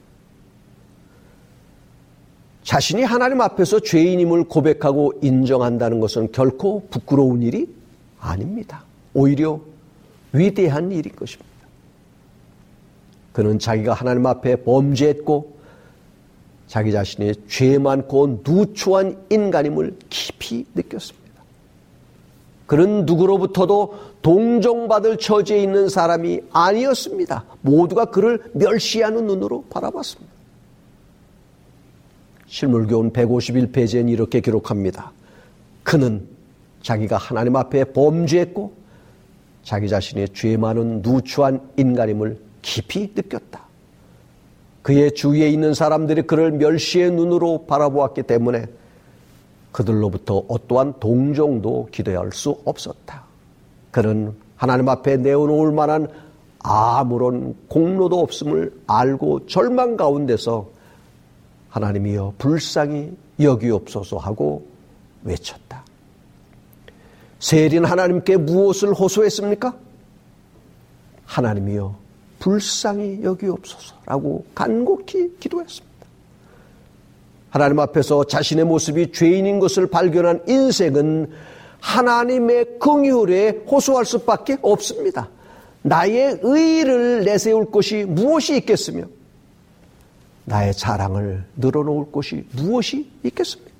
자신이 2.64 3.04
하나님 3.04 3.42
앞에서 3.42 3.80
죄인임을 3.80 4.46
고백하고 4.46 5.14
인정한다는 5.22 6.00
것은 6.00 6.32
결코 6.32 6.88
부끄러운 6.90 7.42
일이 7.42 7.68
아닙니다. 8.20 8.86
오히려 9.14 9.60
위대한 10.32 10.92
일인 10.92 11.16
것입니다. 11.16 11.54
그는 13.32 13.60
자기가 13.60 13.94
하나님 13.94 14.26
앞에 14.26 14.58
범죄했고 14.58 15.58
자기 16.68 16.92
자신이 16.92 17.34
죄 17.48 17.78
많고 17.78 18.42
누추한 18.46 19.26
인간임을 19.30 19.98
깊이 20.10 20.66
느꼈습니다. 20.74 21.24
그는 22.66 23.06
누구로부터도 23.06 24.14
동정받을 24.22 25.18
처지에 25.18 25.62
있는 25.62 25.90
사람이 25.90 26.42
아니었습니다. 26.52 27.46
모두가 27.62 28.06
그를 28.06 28.42
멸시하는 28.54 29.28
눈으로 29.28 29.66
바라봤습니다. 29.70 30.32
실물교훈 32.48 33.12
151페이지엔 33.12 34.10
이렇게 34.10 34.40
기록합니다. 34.40 35.12
그는 35.84 36.28
자기가 36.82 37.18
하나님 37.18 37.56
앞에 37.56 37.86
범죄했고 37.86 38.74
자기 39.64 39.88
자신의 39.88 40.30
죄 40.34 40.58
많은 40.58 41.02
누추한 41.02 41.62
인간임을 41.78 42.38
깊이 42.62 43.12
느꼈다. 43.16 43.62
그의 44.82 45.14
주위에 45.14 45.50
있는 45.50 45.74
사람들이 45.74 46.24
그를 46.24 46.52
멸시의 46.52 47.12
눈으로 47.12 47.66
바라보았기 47.66 48.24
때문에 48.24 48.66
그들로부터 49.72 50.44
어떠한 50.48 50.96
동정도 51.00 51.88
기대할 51.92 52.32
수 52.34 52.58
없었다. 52.66 53.24
그는 53.92 54.36
하나님 54.56 54.90
앞에 54.90 55.18
내어놓을 55.18 55.72
만한 55.72 56.08
아무런 56.60 57.56
공로도 57.70 58.20
없음을 58.20 58.74
알고 58.88 59.48
절망 59.48 59.98
가운데서 59.98 60.70
하나님이여 61.70 62.36
불쌍히 62.38 63.12
여기옵소서 63.40 64.18
하고 64.18 64.66
외쳤다. 65.24 65.83
세린 67.44 67.84
하나님께 67.84 68.38
무엇을 68.38 68.94
호소했습니까? 68.94 69.76
하나님이여 71.26 71.94
불쌍히 72.40 73.22
여기옵소서라고 73.22 74.46
간곡히 74.56 75.36
기도했습니다. 75.42 75.94
하나님 77.50 77.80
앞에서 77.82 78.24
자신의 78.24 78.64
모습이 78.64 79.12
죄인인 79.12 79.60
것을 79.60 79.88
발견한 79.88 80.44
인생은 80.48 81.32
하나님의 81.82 82.80
긍휼에 82.80 83.64
호소할 83.70 84.06
수밖에 84.06 84.58
없습니다. 84.62 85.30
나의 85.82 86.40
의를 86.42 87.26
내세울 87.26 87.70
것이 87.70 88.06
무엇이 88.06 88.56
있겠으며 88.56 89.04
나의 90.46 90.74
자랑을 90.74 91.44
늘어놓을 91.58 92.10
것이 92.10 92.46
무엇이 92.54 93.12
있겠습니까? 93.22 93.73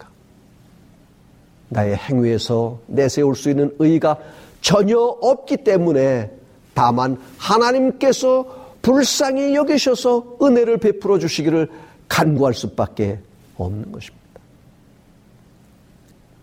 나의 1.70 1.96
행위에서 1.96 2.80
내세울 2.88 3.36
수 3.36 3.50
있는 3.50 3.74
의가 3.80 4.18
전혀 4.62 4.98
없기 4.98 5.58
때문에 5.58 6.32
다만 6.74 7.18
하나님께서 7.38 8.46
불쌍히 8.82 9.56
여기셔서 9.56 10.38
은혜를 10.42 10.78
베풀어 10.78 11.20
주시기를 11.20 11.70
간구할 12.08 12.54
수밖에 12.54 13.20
없는 13.58 13.92
것입니다. 13.92 14.24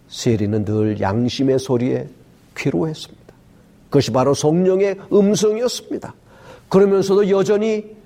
세리는 0.09 0.65
늘 0.65 1.01
양심의 1.01 1.59
소리에 1.59 2.09
괴로했습니다. 2.55 3.21
그것이 3.85 4.11
바로 4.11 4.35
성령의 4.35 4.97
음성이었습니다. 5.13 6.15
그러면서도 6.69 7.29
여전히 7.31 7.97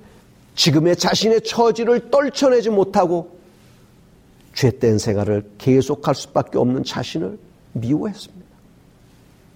지금의 0.55 0.97
자신의 0.97 1.43
처지를 1.43 2.11
떨쳐내지 2.11 2.71
못하고 2.71 3.39
죄된 4.55 4.99
생활을 4.99 5.51
계속할 5.59 6.15
수밖에 6.15 6.59
없는 6.59 6.85
자신을 6.85 7.39
미워했습니다. 7.73 8.45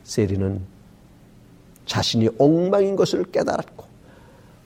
세리는 0.05 0.61
자신이 1.87 2.29
엉망인 2.39 2.97
것을 2.97 3.25
깨달았고 3.25 3.85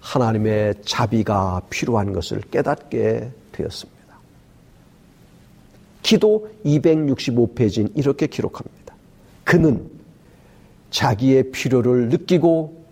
하나님의 0.01 0.75
자비가 0.85 1.63
필요한 1.71 2.13
것을 2.13 2.41
깨닫게 2.51 3.31
되었습니다. 3.53 4.03
기도 6.03 6.51
265페이지는 6.65 7.93
이렇게 7.95 8.27
기록합니다. 8.27 8.95
그는 9.45 9.89
자기의 10.91 11.53
필요를 11.53 12.09
느끼고 12.09 12.83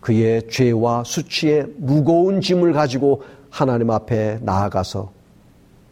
그의 0.00 0.48
죄와 0.48 1.04
수치의 1.04 1.66
무거운 1.76 2.40
짐을 2.40 2.72
가지고 2.72 3.22
하나님 3.50 3.90
앞에 3.90 4.38
나아가서 4.42 5.17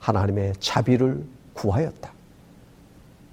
하나님의 0.06 0.52
자비를 0.60 1.24
구하였다. 1.54 2.12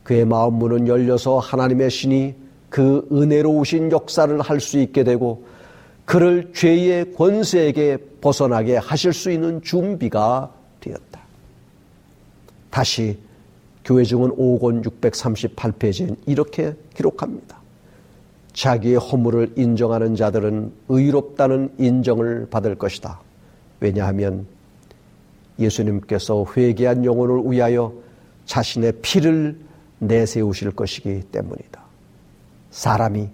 그의 0.03 0.25
마음 0.25 0.55
문은 0.55 0.87
열려서 0.87 1.37
하나님의 1.37 1.89
신이 1.89 2.35
그 2.69 3.07
은혜로우신 3.11 3.91
역사를 3.91 4.41
할 4.41 4.59
수 4.59 4.79
있게 4.79 5.03
되고 5.03 5.45
그를 6.05 6.51
죄의 6.53 7.13
권세에게 7.13 7.97
벗어나게 8.21 8.77
하실 8.77 9.13
수 9.13 9.31
있는 9.31 9.61
준비가 9.61 10.51
되었다. 10.79 11.21
다시 12.71 13.17
교회 13.85 14.03
증은 14.03 14.31
5권 14.31 14.83
638페이지엔 14.83 16.17
이렇게 16.25 16.73
기록합니다. 16.95 17.61
자기의 18.53 18.95
허물을 18.97 19.53
인정하는 19.57 20.15
자들은 20.15 20.71
의롭다는 20.89 21.73
인정을 21.77 22.47
받을 22.49 22.75
것이다. 22.75 23.19
왜냐하면 23.79 24.45
예수님께서 25.59 26.45
회개한 26.55 27.05
영혼을 27.05 27.41
위하여 27.51 27.93
자신의 28.45 28.93
피를 29.01 29.57
내세우실 29.99 30.71
것이기 30.71 31.21
때문이다. 31.31 31.81
사람이 32.71 33.29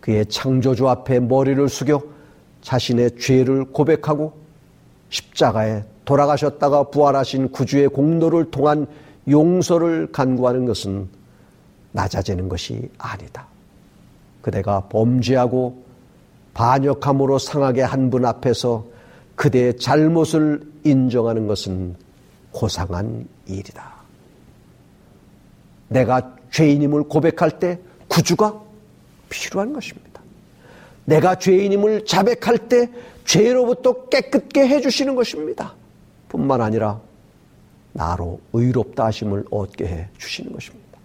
그의 0.00 0.26
창조주 0.26 0.88
앞에 0.88 1.20
머리를 1.20 1.68
숙여 1.68 2.00
자신의 2.62 3.18
죄를 3.18 3.66
고백하고 3.66 4.32
십자가에 5.10 5.84
돌아가셨다가 6.04 6.84
부활하신 6.84 7.50
구주의 7.50 7.88
공로를 7.88 8.50
통한 8.50 8.86
용서를 9.28 10.10
간구하는 10.10 10.64
것은 10.64 11.08
낮아지는 11.92 12.48
것이 12.48 12.90
아니다. 12.98 13.46
그대가 14.40 14.80
범죄하고 14.88 15.82
반역함으로 16.54 17.38
상하게 17.38 17.82
한 17.82 18.10
분 18.10 18.24
앞에서 18.24 18.84
그대의 19.38 19.78
잘못을 19.78 20.60
인정하는 20.82 21.46
것은 21.46 21.94
고상한 22.50 23.26
일이다. 23.46 23.94
내가 25.86 26.36
죄인임을 26.50 27.04
고백할 27.04 27.60
때 27.60 27.78
구주가 28.08 28.60
필요한 29.28 29.72
것입니다. 29.72 30.20
내가 31.04 31.36
죄인임을 31.36 32.04
자백할 32.04 32.68
때 32.68 32.90
죄로부터 33.24 34.08
깨끗게 34.08 34.66
해주시는 34.66 35.14
것입니다. 35.14 35.74
뿐만 36.28 36.60
아니라 36.60 37.00
나로 37.92 38.40
의롭다 38.52 39.06
하심을 39.06 39.44
얻게 39.52 39.86
해 39.86 40.08
주시는 40.18 40.52
것입니다. 40.52 40.98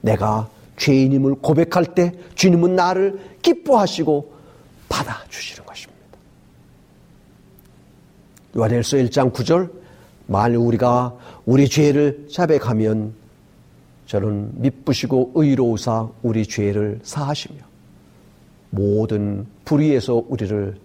내가 0.00 0.48
죄인임을 0.78 1.34
고백할 1.36 1.94
때 1.94 2.14
주님은 2.34 2.76
나를 2.76 3.36
기뻐하시고 3.42 4.32
받아주시는 4.88 5.66
것입니다. 5.66 5.91
요한일서 8.56 8.98
1장 8.98 9.32
9절 9.32 9.70
만일 10.26 10.58
우리가 10.58 11.16
우리 11.46 11.68
죄를 11.68 12.28
자백하면 12.30 13.14
저는 14.06 14.60
미쁘시고 14.60 15.32
의로우사 15.34 16.08
우리 16.22 16.46
죄를 16.46 17.00
사하시며 17.02 17.58
모든 18.70 19.46
불의에서 19.64 20.24
우리를 20.28 20.76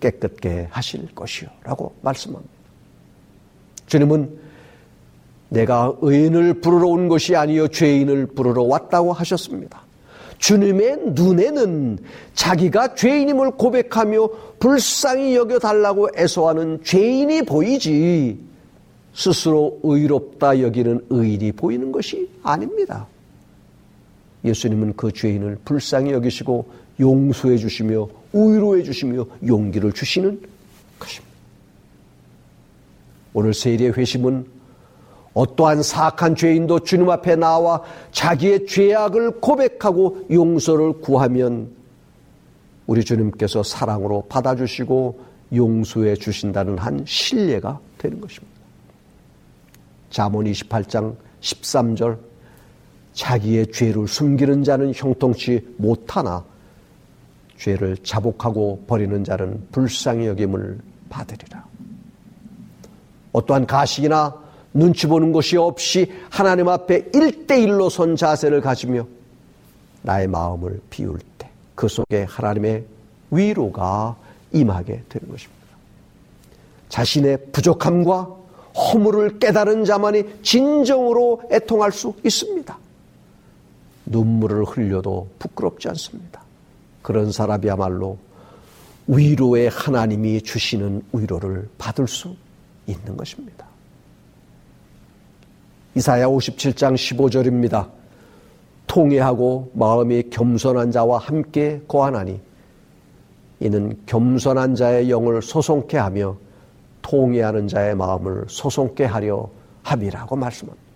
깨끗게 0.00 0.68
하실 0.70 1.12
것이요 1.14 1.48
라고 1.64 1.94
말씀합니다. 2.02 2.54
주님은 3.86 4.38
내가 5.48 5.94
의인을 6.00 6.60
부르러 6.60 6.88
온 6.88 7.08
것이 7.08 7.36
아니요 7.36 7.68
죄인을 7.68 8.26
부르러 8.26 8.62
왔다고 8.62 9.12
하셨습니다. 9.12 9.85
주님의 10.38 10.98
눈에는 11.12 11.98
자기가 12.34 12.94
죄인임을 12.94 13.52
고백하며 13.52 14.28
불쌍히 14.58 15.34
여겨달라고 15.36 16.10
애소하는 16.16 16.80
죄인이 16.84 17.42
보이지 17.42 18.38
스스로 19.14 19.80
의롭다 19.82 20.60
여기는 20.60 21.06
의인이 21.08 21.52
보이는 21.52 21.90
것이 21.90 22.28
아닙니다. 22.42 23.06
예수님은 24.44 24.94
그 24.96 25.10
죄인을 25.10 25.58
불쌍히 25.64 26.12
여기시고 26.12 26.66
용서해 27.00 27.56
주시며 27.56 28.08
의로해 28.32 28.82
주시며 28.82 29.26
용기를 29.46 29.92
주시는 29.92 30.40
것입니다. 30.98 31.36
오늘 33.32 33.52
세일의 33.52 33.92
회심은 33.92 34.55
어떠한 35.36 35.82
사악한 35.82 36.34
죄인도 36.34 36.80
주님 36.80 37.10
앞에 37.10 37.36
나와 37.36 37.82
자기의 38.10 38.66
죄악을 38.66 39.32
고백하고 39.32 40.26
용서를 40.30 40.94
구하면 41.02 41.70
우리 42.86 43.04
주님께서 43.04 43.62
사랑으로 43.62 44.24
받아주시고 44.30 45.20
용서해 45.54 46.14
주신다는 46.14 46.78
한 46.78 47.04
신뢰가 47.06 47.78
되는 47.98 48.18
것입니다. 48.18 48.56
잠언 50.08 50.46
28장 50.46 51.14
13절 51.42 52.16
자기의 53.12 53.70
죄를 53.72 54.08
숨기는 54.08 54.64
자는 54.64 54.94
형통치 54.94 55.74
못하나 55.76 56.42
죄를 57.58 57.98
자복하고 57.98 58.84
버리는 58.86 59.22
자는 59.22 59.66
불쌍히 59.70 60.28
여김을 60.28 60.78
받으리라. 61.10 61.62
어떠한 63.32 63.66
가식이나 63.66 64.45
눈치 64.76 65.06
보는 65.06 65.32
것이 65.32 65.56
없이 65.56 66.12
하나님 66.30 66.68
앞에 66.68 67.10
일대일로선 67.14 68.16
자세를 68.16 68.60
가지며 68.60 69.06
나의 70.02 70.28
마음을 70.28 70.80
비울 70.90 71.18
때 71.18 71.36
그 71.76 71.86
속에 71.88 72.24
하나님의 72.24 72.84
위로가 73.30 74.16
임하게 74.52 75.04
되는 75.08 75.30
것입니다. 75.30 75.66
자신의 76.88 77.52
부족함과 77.52 78.34
허물을 78.74 79.38
깨달은 79.38 79.84
자만이 79.84 80.42
진정으로 80.42 81.42
애통할 81.52 81.92
수 81.92 82.14
있습니다. 82.24 82.76
눈물을 84.06 84.64
흘려도 84.64 85.28
부끄럽지 85.38 85.88
않습니다. 85.90 86.42
그런 87.02 87.30
사람이야말로 87.30 88.18
위로의 89.06 89.68
하나님이 89.68 90.42
주시는 90.42 91.02
위로를 91.12 91.68
받을 91.78 92.08
수 92.08 92.34
있는 92.86 93.16
것입니다. 93.16 93.65
이사야 95.96 96.26
57장 96.26 96.94
15절입니다. 96.94 97.88
통회하고 98.86 99.70
마음이 99.72 100.24
겸손한 100.28 100.90
자와 100.90 101.16
함께 101.16 101.80
거하나니 101.88 102.38
이는 103.60 103.98
겸손한 104.04 104.74
자의 104.74 105.10
영을 105.10 105.40
소송케 105.40 105.96
하며 105.96 106.36
통회하는 107.00 107.66
자의 107.66 107.94
마음을 107.94 108.44
소송케 108.46 109.04
하려 109.04 109.48
함이라고 109.84 110.36
말씀합니다. 110.36 110.86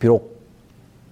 비록 0.00 0.36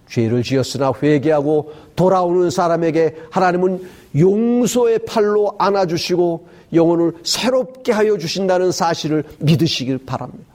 죄를 0.09 0.42
지었으나 0.42 0.92
회개하고 1.00 1.72
돌아오는 1.94 2.50
사람에게 2.50 3.14
하나님은 3.30 3.88
용서의 4.18 4.98
팔로 5.07 5.54
안아주시고 5.59 6.48
영혼을 6.72 7.12
새롭게 7.22 7.92
하여 7.92 8.18
주신다는 8.18 8.72
사실을 8.72 9.22
믿으시길 9.38 10.04
바랍니다. 10.04 10.54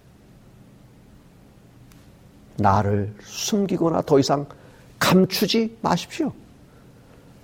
나를 2.61 3.13
숨기거나 3.23 4.01
더 4.03 4.19
이상 4.19 4.45
감추지 4.99 5.77
마십시오. 5.81 6.31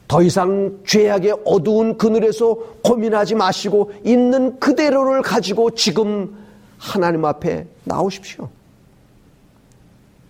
더 0.08 0.22
이상 0.22 0.80
죄악의 0.86 1.42
어두운 1.46 1.98
그늘에서 1.98 2.56
고민하지 2.84 3.36
마시고 3.36 3.92
있는 4.04 4.60
그대로를 4.60 5.22
가지고 5.22 5.72
지금 5.72 6.36
하나님 6.78 7.26
앞에 7.26 7.66
나오십시오. 7.86 8.48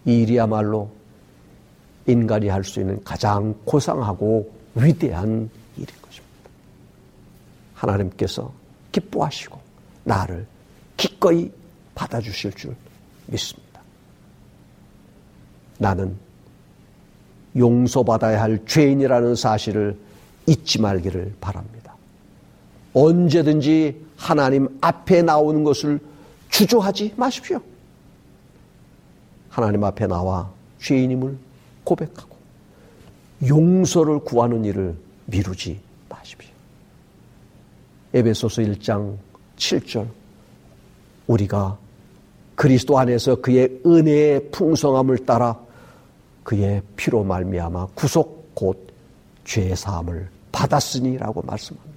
이 0.05 0.21
일이야말로 0.21 0.89
인간이 2.07 2.47
할 2.47 2.63
수 2.63 2.79
있는 2.79 3.03
가장 3.03 3.55
고상하고 3.65 4.49
위대한 4.75 5.49
일인 5.75 5.87
것입니다. 6.01 6.49
하나님께서 7.73 8.53
기뻐하시고 8.91 9.59
나를 10.03 10.45
기꺼이 10.95 11.51
받아주실 11.95 12.53
줄 12.53 12.75
믿습니다. 13.25 13.64
나는 15.77 16.15
용서받아야 17.55 18.41
할 18.41 18.65
죄인이라는 18.65 19.35
사실을 19.35 19.97
잊지 20.47 20.81
말기를 20.81 21.35
바랍니다. 21.39 21.95
언제든지 22.93 24.05
하나님 24.17 24.77
앞에 24.81 25.21
나오는 25.21 25.63
것을 25.63 25.99
주저하지 26.49 27.13
마십시오. 27.15 27.59
하나님 29.49 29.83
앞에 29.83 30.07
나와 30.07 30.49
죄인임을 30.79 31.37
고백하고 31.83 32.35
용서를 33.45 34.19
구하는 34.19 34.63
일을 34.65 34.95
미루지 35.25 35.79
마십시오. 36.09 36.51
에베소서 38.13 38.61
1장 38.61 39.17
7절 39.57 40.07
우리가 41.27 41.77
그리스도 42.55 42.97
안에서 42.97 43.35
그의 43.41 43.81
은혜의 43.85 44.51
풍성함을 44.51 45.25
따라 45.25 45.64
그의 46.45 46.81
피로 46.95 47.25
말미암아 47.25 47.87
구속 47.95 48.55
곧 48.55 48.85
죄 49.45 49.73
사함을 49.75 50.27
받았으니라고 50.51 51.43
말씀합니다. 51.43 51.95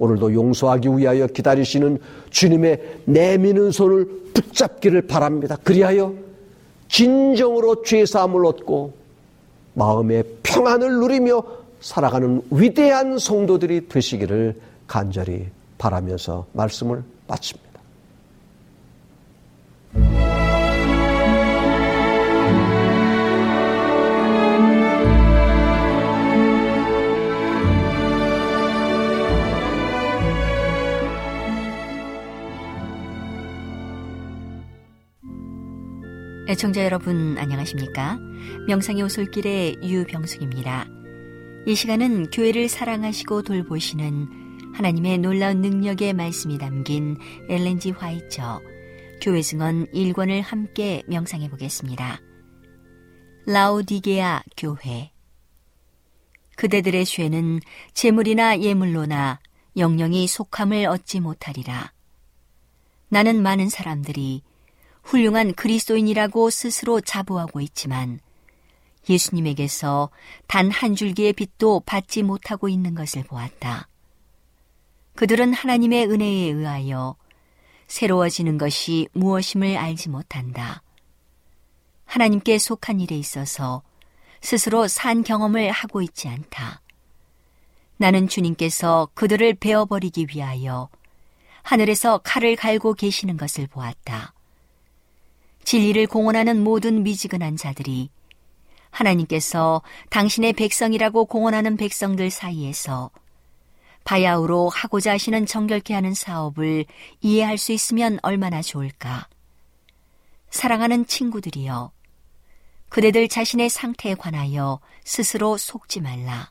오늘도 0.00 0.34
용서하기 0.34 0.88
위하여 0.96 1.26
기다리시는 1.26 1.98
주님의 2.30 3.00
내미는 3.06 3.70
손을 3.70 4.06
붙잡기를 4.34 5.02
바랍니다. 5.02 5.56
그리하여 5.64 6.14
진정으로 6.88 7.82
죄 7.82 8.04
사함을 8.04 8.44
얻고 8.46 8.92
마음의 9.74 10.24
평안을 10.42 11.00
누리며 11.00 11.42
살아가는 11.80 12.42
위대한 12.50 13.18
성도들이 13.18 13.88
되시기를 13.88 14.60
간절히 14.86 15.46
바라면서 15.78 16.46
말씀을 16.52 17.02
마칩니다. 17.26 17.68
애청자 36.48 36.82
여러분 36.82 37.36
안녕하십니까? 37.36 38.18
명상의 38.68 39.02
오솔길의 39.02 39.80
유병숙입니다. 39.82 40.86
이 41.66 41.74
시간은 41.74 42.30
교회를 42.30 42.70
사랑하시고 42.70 43.42
돌보시는 43.42 44.72
하나님의 44.72 45.18
놀라운 45.18 45.60
능력의 45.60 46.14
말씀이 46.14 46.56
담긴 46.56 47.18
엘렌지 47.50 47.90
화이처 47.90 48.62
교회 49.20 49.42
증언 49.42 49.88
1권을 49.88 50.40
함께 50.40 51.02
명상해 51.06 51.50
보겠습니다. 51.50 52.18
라오디게아 53.44 54.42
교회 54.56 55.12
그대들의 56.56 57.04
죄는 57.04 57.60
재물이나 57.92 58.60
예물로나 58.60 59.38
영영이 59.76 60.26
속함을 60.26 60.86
얻지 60.86 61.20
못하리라. 61.20 61.92
나는 63.10 63.42
많은 63.42 63.68
사람들이 63.68 64.42
훌륭한 65.08 65.54
그리스도인이라고 65.54 66.50
스스로 66.50 67.00
자부하고 67.00 67.62
있지만 67.62 68.20
예수님에게서 69.08 70.10
단 70.46 70.70
한 70.70 70.94
줄기의 70.94 71.32
빛도 71.32 71.80
받지 71.86 72.22
못하고 72.22 72.68
있는 72.68 72.94
것을 72.94 73.22
보았다. 73.22 73.88
그들은 75.14 75.54
하나님의 75.54 76.08
은혜에 76.10 76.50
의하여 76.50 77.16
새로워지는 77.86 78.58
것이 78.58 79.08
무엇임을 79.14 79.78
알지 79.78 80.10
못한다. 80.10 80.82
하나님께 82.04 82.58
속한 82.58 83.00
일에 83.00 83.16
있어서 83.16 83.82
스스로 84.42 84.88
산 84.88 85.24
경험을 85.24 85.70
하고 85.70 86.02
있지 86.02 86.28
않다. 86.28 86.82
나는 87.96 88.28
주님께서 88.28 89.08
그들을 89.14 89.54
베어버리기 89.54 90.26
위하여 90.34 90.90
하늘에서 91.62 92.18
칼을 92.18 92.56
갈고 92.56 92.92
계시는 92.92 93.38
것을 93.38 93.66
보았다. 93.66 94.34
진리를 95.68 96.06
공언하는 96.06 96.64
모든 96.64 97.02
미지근한 97.02 97.58
자들이 97.58 98.08
하나님께서 98.88 99.82
당신의 100.08 100.54
백성이라고 100.54 101.26
공언하는 101.26 101.76
백성들 101.76 102.30
사이에서 102.30 103.10
바야흐로 104.04 104.70
하고자 104.70 105.12
하시는 105.12 105.44
정결케 105.44 105.92
하는 105.92 106.14
사업을 106.14 106.86
이해할 107.20 107.58
수 107.58 107.72
있으면 107.72 108.18
얼마나 108.22 108.62
좋을까. 108.62 109.28
사랑하는 110.48 111.04
친구들이여, 111.04 111.92
그대들 112.88 113.28
자신의 113.28 113.68
상태에 113.68 114.14
관하여 114.14 114.80
스스로 115.04 115.58
속지 115.58 116.00
말라. 116.00 116.50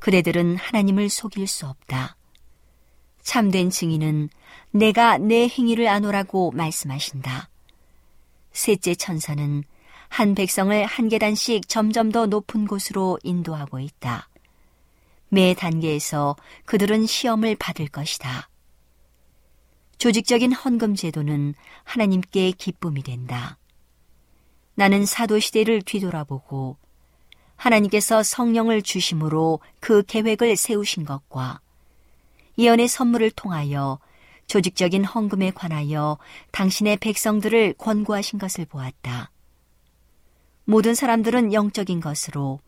그대들은 0.00 0.56
하나님을 0.56 1.08
속일 1.08 1.46
수 1.46 1.68
없다. 1.68 2.16
참된 3.22 3.70
증인은 3.70 4.28
내가 4.72 5.18
내 5.18 5.46
행위를 5.46 5.86
아노라고 5.86 6.50
말씀하신다. 6.50 7.51
셋째 8.52 8.94
천사는 8.94 9.64
한 10.08 10.34
백성을 10.34 10.84
한 10.84 11.08
계단씩 11.08 11.68
점점 11.68 12.12
더 12.12 12.26
높은 12.26 12.66
곳으로 12.66 13.18
인도하고 13.22 13.78
있다. 13.80 14.28
매 15.28 15.54
단계에서 15.54 16.36
그들은 16.66 17.06
시험을 17.06 17.56
받을 17.56 17.88
것이다. 17.88 18.50
조직적인 19.96 20.52
헌금 20.52 20.94
제도는 20.94 21.54
하나님께 21.84 22.50
기쁨이 22.52 23.02
된다. 23.02 23.56
나는 24.74 25.06
사도 25.06 25.38
시대를 25.38 25.82
뒤돌아보고 25.82 26.76
하나님께서 27.56 28.22
성령을 28.22 28.82
주심으로 28.82 29.60
그 29.80 30.02
계획을 30.02 30.56
세우신 30.56 31.04
것과 31.04 31.60
예언의 32.58 32.88
선물을 32.88 33.30
통하여 33.30 33.98
조직적인 34.52 35.06
헌금에 35.06 35.50
관하여 35.50 36.18
당신의 36.50 36.98
백성들을 36.98 37.76
권고하신 37.78 38.38
것을 38.38 38.66
보았다. 38.66 39.30
모든 40.66 40.94
사람들은 40.94 41.54
영적인 41.54 42.00
것으로 42.00 42.60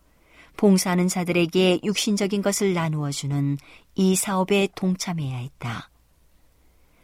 봉사하는 0.57 1.07
자들에게 1.07 1.81
육신적인 1.83 2.41
것을 2.41 2.73
나누어 2.73 3.11
주는 3.11 3.59
이 3.93 4.15
사업에 4.15 4.67
동참해야 4.73 5.37
했다. 5.37 5.91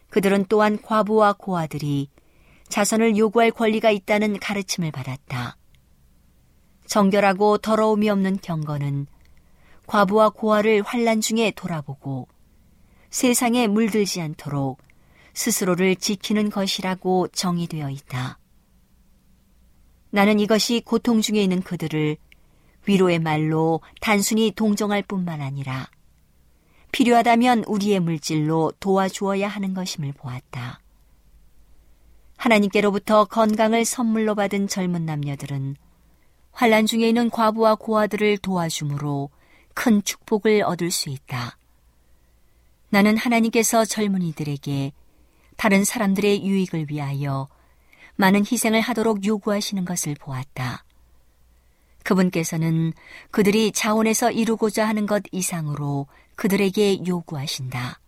그들은 0.09 0.47
또한 0.49 0.81
과부와 0.81 1.33
고아들이 1.33 2.09
자선을 2.69 3.17
요구할 3.17 3.51
권리가 3.51 3.91
있다는 3.91 4.39
가르침을 4.39 4.91
받았다. 4.91 5.57
정결하고 6.87 7.59
더러움이 7.59 8.09
없는 8.09 8.39
경건은 8.41 9.05
과부와 9.85 10.31
고아를 10.31 10.81
환란 10.81 11.21
중에 11.21 11.51
돌아보고 11.51 12.27
세상에 13.11 13.67
물들지 13.67 14.21
않도록 14.21 14.79
스스로를 15.33 15.97
지키는 15.97 16.49
것이라고 16.49 17.27
정의되어 17.27 17.89
있다. 17.89 18.39
나는 20.09 20.39
이것이 20.39 20.81
고통 20.83 21.21
중에 21.21 21.43
있는 21.43 21.61
그들을 21.61 22.17
위로의 22.87 23.19
말로 23.19 23.81
단순히 23.99 24.51
동정할 24.51 25.03
뿐만 25.03 25.41
아니라 25.41 25.89
필요하다면 26.93 27.65
우리의 27.67 27.99
물질로 27.99 28.71
도와주어야 28.79 29.47
하는 29.47 29.73
것임을 29.73 30.13
보았다. 30.13 30.79
하나님께로부터 32.37 33.25
건강을 33.25 33.85
선물로 33.85 34.35
받은 34.35 34.67
젊은 34.67 35.05
남녀들은 35.05 35.75
환란 36.51 36.85
중에 36.85 37.09
있는 37.09 37.29
과부와 37.29 37.75
고아들을 37.75 38.37
도와줌으로 38.39 39.29
큰 39.73 40.01
축복을 40.03 40.63
얻을 40.63 40.91
수 40.91 41.09
있다. 41.09 41.57
나는 42.91 43.15
하나님께서 43.15 43.85
젊은이들에게 43.85 44.91
다른 45.55 45.85
사람들의 45.85 46.45
유익을 46.45 46.87
위하여 46.89 47.47
많은 48.17 48.41
희생을 48.41 48.81
하도록 48.81 49.25
요구하시는 49.25 49.85
것을 49.85 50.15
보았다. 50.15 50.83
그분께서는 52.03 52.91
그들이 53.31 53.71
자원에서 53.71 54.31
이루고자 54.31 54.85
하는 54.85 55.05
것 55.05 55.23
이상으로 55.31 56.07
그들에게 56.35 57.05
요구하신다. 57.07 58.01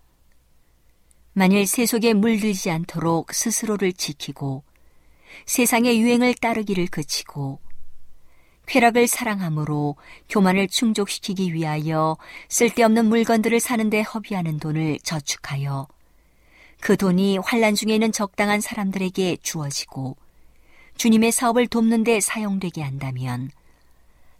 만일 1.31 1.65
세속에 1.65 2.13
물들지 2.13 2.69
않도록 2.69 3.33
스스로를 3.33 3.93
지키고 3.93 4.63
세상의 5.45 6.01
유행을 6.01 6.33
따르기를 6.35 6.87
그치고 6.87 7.59
쾌락을 8.67 9.07
사랑함으로 9.07 9.95
교만을 10.29 10.67
충족시키기 10.67 11.53
위하여 11.53 12.17
쓸데없는 12.49 13.05
물건들을 13.05 13.59
사는데 13.59 14.01
허비하는 14.01 14.59
돈을 14.59 14.99
저축하여 15.03 15.87
그 16.79 16.97
돈이 16.97 17.37
환란 17.37 17.75
중에는 17.75 18.11
적당한 18.11 18.61
사람들에게 18.61 19.37
주어지고 19.41 20.17
주님의 20.97 21.31
사업을 21.31 21.67
돕는 21.67 22.03
데 22.03 22.19
사용되게 22.19 22.81
한다면 22.81 23.49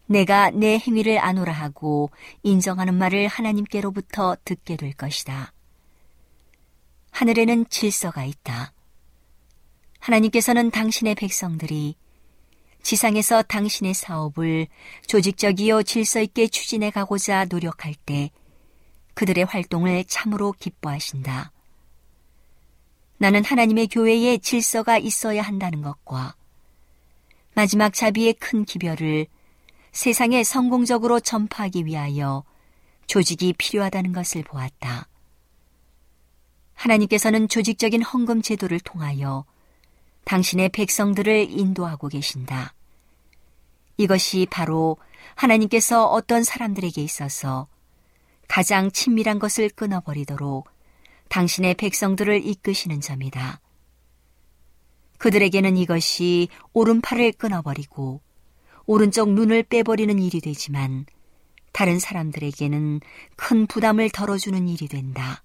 내가 0.06 0.52
내 0.52 0.78
행위를 0.78 1.20
아노라 1.20 1.54
하고 1.54 2.12
인정하는 2.44 2.96
말을 2.96 3.28
하나님께로부터 3.28 4.36
듣게 4.44 4.76
될 4.76 4.94
것이다. 4.94 5.54
하늘에는 7.12 7.66
질서가 7.70 8.26
있다. 8.26 8.74
하나님께서는 10.00 10.72
당신의 10.72 11.16
백성들이 11.16 11.96
지상에서 12.84 13.42
당신의 13.42 13.94
사업을 13.94 14.68
조직적이요 15.08 15.84
질서 15.84 16.22
있게 16.22 16.48
추진해 16.48 16.92
가고자 16.92 17.46
노력할 17.46 17.96
때 17.96 18.30
그들의 19.16 19.46
활동을 19.46 20.04
참으로 20.06 20.52
기뻐하신다. 20.52 21.52
나는 23.18 23.44
하나님의 23.44 23.88
교회에 23.88 24.38
질서가 24.38 24.98
있어야 24.98 25.42
한다는 25.42 25.82
것과 25.82 26.36
마지막 27.56 27.94
자비의 27.94 28.34
큰 28.34 28.66
기별을 28.66 29.28
세상에 29.94 30.44
성공적으로 30.44 31.20
전파하기 31.20 31.86
위하여 31.86 32.44
조직이 33.08 33.54
필요하다는 33.54 34.12
것을 34.12 34.44
보았다. 34.44 35.08
하나님께서는 36.74 37.48
조직적인 37.48 38.02
헌금 38.02 38.42
제도를 38.42 38.80
통하여 38.82 39.46
당신의 40.26 40.70
백성들을 40.70 41.50
인도하고 41.50 42.08
계신다. 42.08 42.74
이것이 43.98 44.48
바로 44.50 44.98
하나님께서 45.36 46.06
어떤 46.06 46.44
사람들에게 46.44 47.02
있어서 47.02 47.68
가장 48.48 48.92
친밀한 48.92 49.40
것을 49.40 49.70
끊어버리도록 49.70 50.70
당신의 51.30 51.76
백성들을 51.76 52.46
이끄시는 52.46 53.02
점이다. 53.02 53.60
그들에게는 55.18 55.78
이것이 55.78 56.50
오른팔을 56.74 57.34
끊어버리고 57.34 58.22
오른쪽 58.86 59.32
눈을 59.32 59.64
빼버리는 59.64 60.20
일이 60.20 60.42
되지만 60.42 61.06
다른 61.72 62.00
사람들에게는 62.00 63.00
큰 63.36 63.66
부담을 63.66 64.10
덜어주는 64.10 64.68
일이 64.68 64.88
된다. 64.88 65.44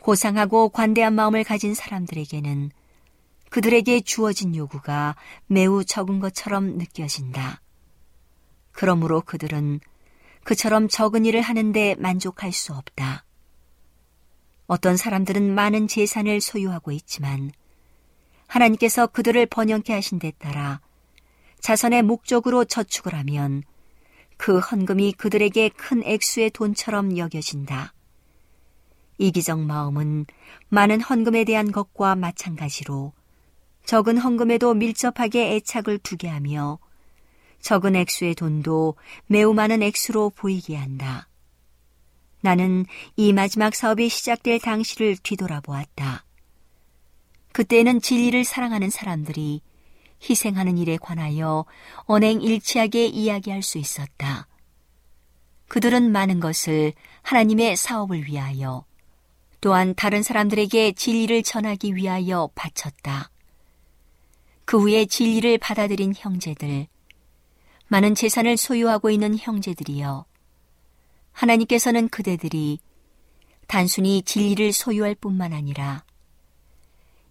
고상하고 0.00 0.70
관대한 0.70 1.14
마음을 1.14 1.44
가진 1.44 1.74
사람들에게는 1.74 2.70
그들에게 3.50 4.00
주어진 4.00 4.54
요구가 4.54 5.16
매우 5.46 5.84
적은 5.84 6.20
것처럼 6.20 6.76
느껴진다. 6.78 7.60
그러므로 8.72 9.20
그들은 9.20 9.80
그처럼 10.44 10.88
적은 10.88 11.24
일을 11.24 11.40
하는데 11.40 11.94
만족할 11.98 12.52
수 12.52 12.72
없다. 12.72 13.24
어떤 14.66 14.96
사람들은 14.96 15.54
많은 15.54 15.88
재산을 15.88 16.40
소유하고 16.40 16.92
있지만 16.92 17.50
하나님께서 18.46 19.06
그들을 19.06 19.46
번영케 19.46 19.92
하신 19.92 20.18
데 20.18 20.30
따라 20.32 20.80
자선의 21.60 22.02
목적으로 22.02 22.64
저축을 22.64 23.14
하면 23.14 23.62
그 24.36 24.58
헌금이 24.58 25.12
그들에게 25.14 25.70
큰 25.70 26.02
액수의 26.04 26.50
돈처럼 26.50 27.18
여겨진다. 27.18 27.92
이기적 29.18 29.58
마음은 29.58 30.26
많은 30.68 31.00
헌금에 31.00 31.44
대한 31.44 31.72
것과 31.72 32.14
마찬가지로 32.14 33.12
적은 33.88 34.18
헌금에도 34.18 34.74
밀접하게 34.74 35.54
애착을 35.54 36.00
두게 36.00 36.28
하며 36.28 36.78
적은 37.62 37.96
액수의 37.96 38.34
돈도 38.34 38.96
매우 39.28 39.54
많은 39.54 39.82
액수로 39.82 40.28
보이게 40.36 40.76
한다. 40.76 41.26
나는 42.42 42.84
이 43.16 43.32
마지막 43.32 43.74
사업이 43.74 44.10
시작될 44.10 44.60
당시를 44.60 45.16
뒤돌아보았다. 45.22 46.22
그때는 47.52 48.02
진리를 48.02 48.44
사랑하는 48.44 48.90
사람들이 48.90 49.62
희생하는 50.22 50.76
일에 50.76 50.98
관하여 50.98 51.64
언행 52.00 52.42
일치하게 52.42 53.06
이야기할 53.06 53.62
수 53.62 53.78
있었다. 53.78 54.48
그들은 55.68 56.12
많은 56.12 56.40
것을 56.40 56.92
하나님의 57.22 57.78
사업을 57.78 58.26
위하여 58.26 58.84
또한 59.62 59.94
다른 59.94 60.22
사람들에게 60.22 60.92
진리를 60.92 61.42
전하기 61.42 61.94
위하여 61.94 62.50
바쳤다. 62.54 63.30
그 64.68 64.78
후에 64.78 65.06
진리를 65.06 65.56
받아들인 65.56 66.12
형제들, 66.14 66.88
많은 67.86 68.14
재산을 68.14 68.58
소유하고 68.58 69.08
있는 69.08 69.34
형제들이여. 69.34 70.26
하나님께서는 71.32 72.10
그대들이 72.10 72.78
단순히 73.66 74.20
진리를 74.20 74.74
소유할 74.74 75.14
뿐만 75.14 75.54
아니라 75.54 76.04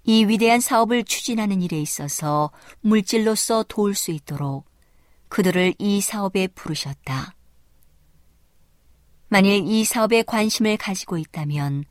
이 0.03 0.25
위대한 0.25 0.59
사업을 0.59 1.03
추진하는 1.03 1.61
일에 1.61 1.79
있어서 1.79 2.49
물질로서 2.81 3.65
도울 3.67 3.93
수 3.93 4.09
있도록 4.09 4.65
그들을 5.29 5.75
이 5.77 6.01
사업에 6.01 6.47
부르셨다. 6.47 7.35
만일 9.27 9.63
이 9.67 9.85
사업에 9.85 10.23
관심을 10.23 10.77
가지고 10.77 11.19
있다면 11.19 11.83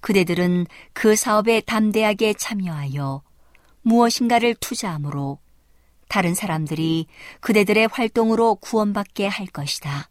그대들은 0.00 0.68
그 0.92 1.16
사업에 1.16 1.60
담대하게 1.60 2.34
참여하여 2.34 3.22
무엇인가를 3.90 4.54
투자함으로 4.54 5.40
다른 6.08 6.32
사람들이 6.32 7.06
그대들의 7.40 7.88
활동으로 7.90 8.54
구원받게 8.56 9.26
할 9.26 9.48
것이다. 9.48 10.08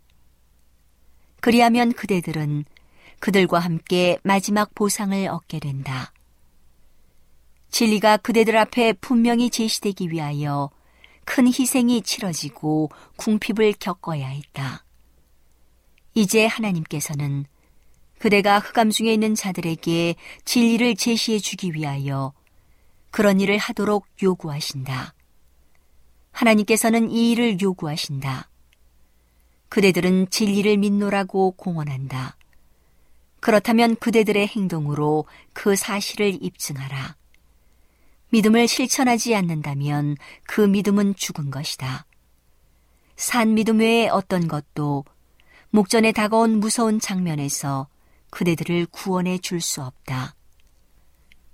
그리하면 1.40 1.94
그대들은 1.94 2.66
그들과 3.20 3.60
함께 3.60 4.18
마지막 4.24 4.76
보상을 4.76 5.26
얻게 5.30 5.60
된다. 5.60 6.12
진리가 7.70 8.18
그대들 8.18 8.58
앞에 8.58 8.94
분명히 8.94 9.50
제시되기 9.50 10.12
위하여 10.12 10.70
큰 11.24 11.48
희생이 11.48 12.02
치러지고 12.02 12.90
궁핍을 13.16 13.76
겪어야 13.80 14.28
했다. 14.28 14.84
이제 16.16 16.46
하나님께서는 16.46 17.46
그대가 18.18 18.60
흑암 18.60 18.90
중에 18.90 19.14
있는 19.14 19.36
자들에게 19.36 20.16
진리를 20.44 20.96
제시해 20.96 21.40
주기 21.40 21.74
위하여 21.74 22.34
그런 23.12 23.40
일을 23.40 23.58
하도록 23.58 24.06
요구하신다. 24.22 25.14
하나님께서는 26.32 27.10
이 27.10 27.32
일을 27.32 27.60
요구하신다. 27.62 28.50
그대들은 29.70 30.30
진리를 30.30 30.78
믿노라고 30.78 31.52
공언한다. 31.52 32.38
그렇다면 33.40 33.96
그대들의 33.96 34.48
행동으로 34.48 35.26
그 35.54 35.76
사실을 35.76 36.38
입증하라. 36.44 37.16
믿음을 38.32 38.68
실천하지 38.68 39.36
않는다면 39.36 40.18
그 40.46 40.62
믿음은 40.62 41.16
죽은 41.16 41.50
것이다. 41.52 42.06
산 43.16 43.54
믿음 43.54 43.80
외에 43.80 44.08
어떤 44.08 44.48
것도 44.48 45.06
목전에 45.72 46.12
다가온 46.12 46.60
무서운 46.60 47.00
장면에서 47.00 47.88
그대들을 48.30 48.88
구원해 48.88 49.38
줄 49.40 49.62
수 49.62 49.82
없다. 49.82 50.36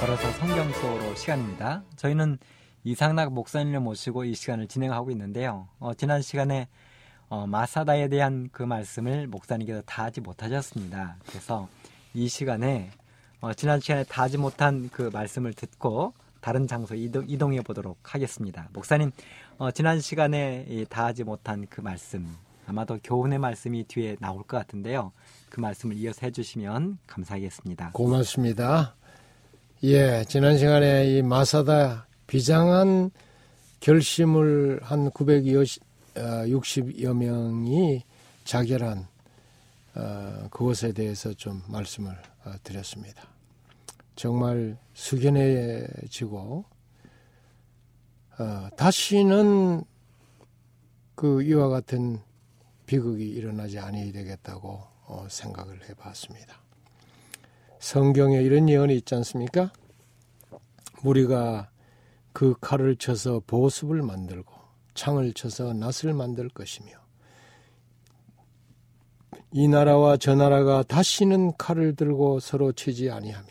걸어서 0.00 0.30
성경 0.32 0.72
수어로 0.72 1.16
시간입니다. 1.16 1.82
저희는 1.96 2.38
이상락 2.84 3.32
목사님을 3.32 3.80
모시고 3.80 4.24
이 4.24 4.34
시간을 4.34 4.68
진행하고 4.68 5.10
있는데요. 5.10 5.66
어, 5.80 5.92
지난 5.92 6.22
시간에 6.22 6.68
어, 7.28 7.48
마사다에 7.48 8.08
대한 8.08 8.48
그 8.52 8.62
말씀을 8.62 9.26
목사님께서 9.26 9.82
다 9.86 10.04
하지 10.04 10.20
못하셨습니다. 10.20 11.16
그래서 11.26 11.68
이 12.14 12.28
시간에 12.28 12.90
어, 13.40 13.52
지난 13.54 13.80
시간에 13.80 14.04
다 14.04 14.22
하지 14.22 14.38
못한 14.38 14.88
그 14.92 15.10
말씀을 15.12 15.52
듣고 15.52 16.14
다른 16.40 16.68
장소 16.68 16.94
이동, 16.94 17.24
이동해 17.26 17.60
보도록 17.60 17.98
하겠습니다. 18.14 18.68
목사님 18.72 19.10
어, 19.58 19.72
지난 19.72 20.00
시간에 20.00 20.84
다 20.88 21.06
하지 21.06 21.24
못한 21.24 21.66
그 21.68 21.80
말씀 21.80 22.24
아마도 22.68 23.00
교훈의 23.02 23.40
말씀이 23.40 23.82
뒤에 23.88 24.16
나올 24.20 24.44
것 24.44 24.58
같은데요. 24.58 25.10
그 25.50 25.58
말씀을 25.58 25.96
이어서 25.96 26.20
해주시면 26.22 26.98
감사하겠습니다. 27.08 27.90
고맙습니다. 27.94 28.94
예, 29.84 30.24
지난 30.26 30.58
시간에 30.58 31.06
이 31.06 31.22
마사다 31.22 32.08
비장한 32.26 33.12
결심을 33.78 34.80
한 34.82 35.08
960여 35.12 37.14
명이 37.14 38.02
자결한 38.42 39.06
어, 39.94 40.48
그것에 40.50 40.90
대해서 40.90 41.32
좀 41.32 41.62
말씀을 41.68 42.10
어, 42.44 42.54
드렸습니다. 42.64 43.22
정말 44.16 44.76
숙연해지고 44.94 46.64
어, 48.40 48.68
다시는 48.76 49.84
그 51.14 51.44
이와 51.44 51.68
같은 51.68 52.18
비극이 52.86 53.28
일어나지 53.28 53.78
아니해야 53.78 54.10
되겠다고 54.10 54.82
어, 55.04 55.28
생각을 55.30 55.88
해봤습니다. 55.88 56.67
성경에 57.78 58.40
이런 58.42 58.68
예언이 58.68 58.94
있지 58.96 59.14
않습니까? 59.14 59.72
우리가 61.04 61.70
그 62.32 62.54
칼을 62.60 62.96
쳐서 62.96 63.40
보습을 63.46 64.02
만들고 64.02 64.52
창을 64.94 65.32
쳐서 65.32 65.72
낫을 65.72 66.12
만들 66.14 66.48
것이며 66.48 66.92
이 69.52 69.68
나라와 69.68 70.16
저 70.16 70.34
나라가 70.34 70.82
다시는 70.82 71.56
칼을 71.56 71.94
들고 71.94 72.40
서로 72.40 72.72
치지 72.72 73.10
아니하며 73.10 73.48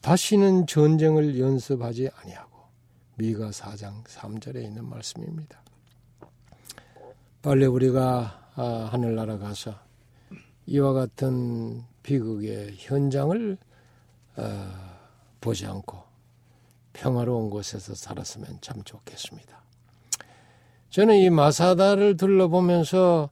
다시는 0.00 0.66
전쟁을 0.66 1.38
연습하지 1.38 2.10
아니하고 2.14 2.50
미가 3.16 3.50
4장 3.50 4.04
3절에 4.04 4.62
있는 4.62 4.88
말씀입니다. 4.88 5.62
빨리 7.42 7.66
우리가 7.66 8.50
아, 8.54 8.88
하늘나라 8.92 9.38
가서 9.38 9.74
이와 10.66 10.92
같은 10.92 11.84
비극의 12.02 12.74
현장을 12.76 13.58
어, 14.36 14.70
보지 15.40 15.66
않고 15.66 15.98
평화로운 16.92 17.50
곳에서 17.50 17.94
살았으면 17.94 18.58
참 18.60 18.82
좋겠습니다. 18.82 19.60
저는 20.90 21.16
이 21.16 21.30
마사다를 21.30 22.16
둘러보면서 22.16 23.30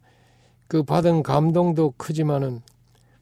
그 0.69 0.83
받은 0.83 1.23
감동도 1.23 1.95
크지만은 1.97 2.62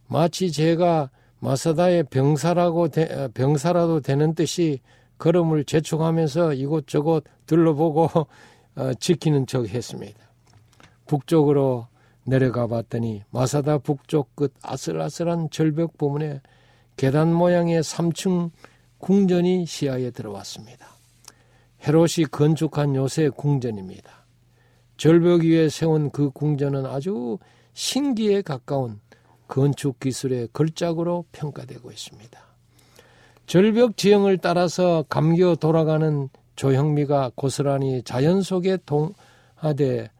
마치 0.08 0.52
제가 0.52 1.10
마사다의 1.38 2.04
병사라고 2.04 2.88
되, 2.88 3.28
병사라도 3.28 4.00
되는 4.00 4.34
뜻이 4.34 4.80
걸음을 5.18 5.64
재촉하면서 5.64 6.54
이곳저곳 6.54 7.24
둘러보고 7.46 8.08
어, 8.76 8.94
지키는 8.94 9.46
척 9.46 9.68
했습니다. 9.68 10.18
북쪽으로 11.06 11.86
내려가 12.26 12.66
봤더니 12.66 13.22
마사다 13.30 13.78
북쪽 13.78 14.34
끝 14.34 14.52
아슬아슬한 14.62 15.48
절벽 15.50 15.96
부분에 15.96 16.40
계단 16.96 17.32
모양의 17.32 17.82
3층 17.82 18.50
궁전이 18.98 19.66
시야에 19.66 20.10
들어왔습니다. 20.10 20.88
헤롯이 21.86 22.26
건축한 22.30 22.96
요새 22.96 23.28
궁전입니다. 23.28 24.26
절벽 24.96 25.42
위에 25.42 25.68
세운 25.68 26.10
그 26.10 26.30
궁전은 26.30 26.86
아주 26.86 27.38
신기에 27.74 28.42
가까운 28.42 29.00
건축 29.46 30.00
기술의 30.00 30.48
걸작으로 30.52 31.26
평가되고 31.30 31.90
있습니다. 31.92 32.40
절벽 33.46 33.96
지형을 33.96 34.38
따라서 34.38 35.04
감겨 35.08 35.54
돌아가는 35.54 36.28
조형미가 36.56 37.32
고스란히 37.36 38.02
자연 38.02 38.42
속에 38.42 38.78
동하되 38.86 40.10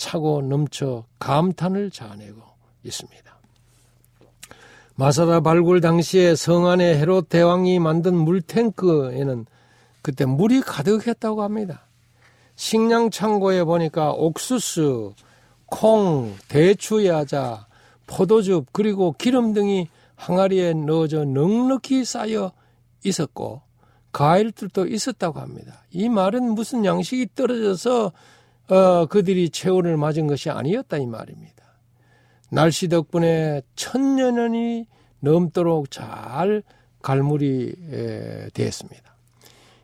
차고 0.00 0.40
넘쳐 0.42 1.04
감탄을 1.18 1.90
자아내고 1.90 2.40
있습니다. 2.84 3.38
마사다 4.94 5.40
발굴 5.40 5.82
당시에 5.82 6.34
성안의 6.34 6.96
헤롯 6.96 7.28
대왕이 7.28 7.78
만든 7.78 8.16
물탱크에는 8.16 9.44
그때 10.00 10.24
물이 10.24 10.62
가득했다고 10.62 11.42
합니다. 11.42 11.86
식량 12.56 13.10
창고에 13.10 13.62
보니까 13.64 14.12
옥수수, 14.12 15.14
콩, 15.66 16.34
대추 16.48 17.06
야자, 17.06 17.66
포도즙 18.06 18.72
그리고 18.72 19.14
기름 19.18 19.52
등이 19.52 19.88
항아리에 20.16 20.72
넣어져 20.72 21.24
넉넉히 21.26 22.06
쌓여 22.06 22.52
있었고 23.04 23.60
과일들도 24.12 24.86
있었다고 24.86 25.40
합니다. 25.40 25.82
이 25.90 26.08
말은 26.08 26.54
무슨 26.54 26.86
양식이 26.86 27.28
떨어져서 27.34 28.12
어, 28.70 29.06
그들이 29.06 29.50
최후를 29.50 29.96
맞은 29.96 30.26
것이 30.26 30.50
아니었다 30.50 30.98
이 30.98 31.06
말입니다. 31.06 31.60
날씨 32.50 32.88
덕분에 32.88 33.62
천년이 33.76 34.86
넘도록 35.20 35.90
잘 35.90 36.62
갈무리 37.02 37.74
되었습니다. 38.52 39.10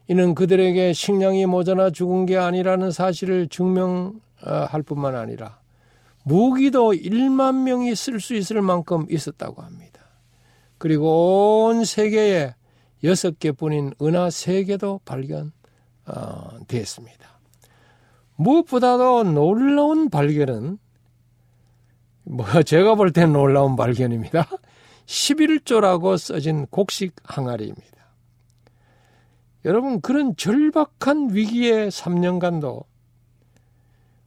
이는 0.09 0.35
그들에게 0.35 0.93
식량이 0.93 1.47
모자라 1.47 1.89
죽은 1.91 2.27
게 2.27 2.37
아니라는 2.37 2.93
사실을 2.93 3.49
증명할 3.49 4.83
뿐만 4.85 5.17
아니라 5.17 5.59
무기도 6.23 6.93
1만 6.93 7.63
명이 7.63 7.95
쓸 7.95 8.21
수 8.21 8.35
있을 8.35 8.61
만큼 8.63 9.07
있었다고 9.11 9.63
합니다. 9.63 10.01
그리고 10.79 11.67
온 11.67 11.85
세계에 11.85 12.55
여섯 13.05 13.39
개뿐인 13.39 13.93
은하 14.01 14.31
세 14.31 14.65
개도 14.65 15.01
발견됐습니다. 15.05 17.36
무엇보다도 18.37 19.25
놀라운 19.25 20.11
발견은 20.11 20.79
뭐 22.25 22.45
제가 22.63 22.95
볼 22.95 23.13
땐 23.13 23.33
놀라운 23.33 23.77
발견입니다. 23.77 24.47
11조라고 25.07 26.19
써진 26.19 26.67
곡식 26.67 27.15
항아리입니다. 27.23 27.97
여러분 29.65 30.01
그런 30.01 30.37
절박한 30.37 31.31
위기의 31.35 31.91
3년간도 31.91 32.85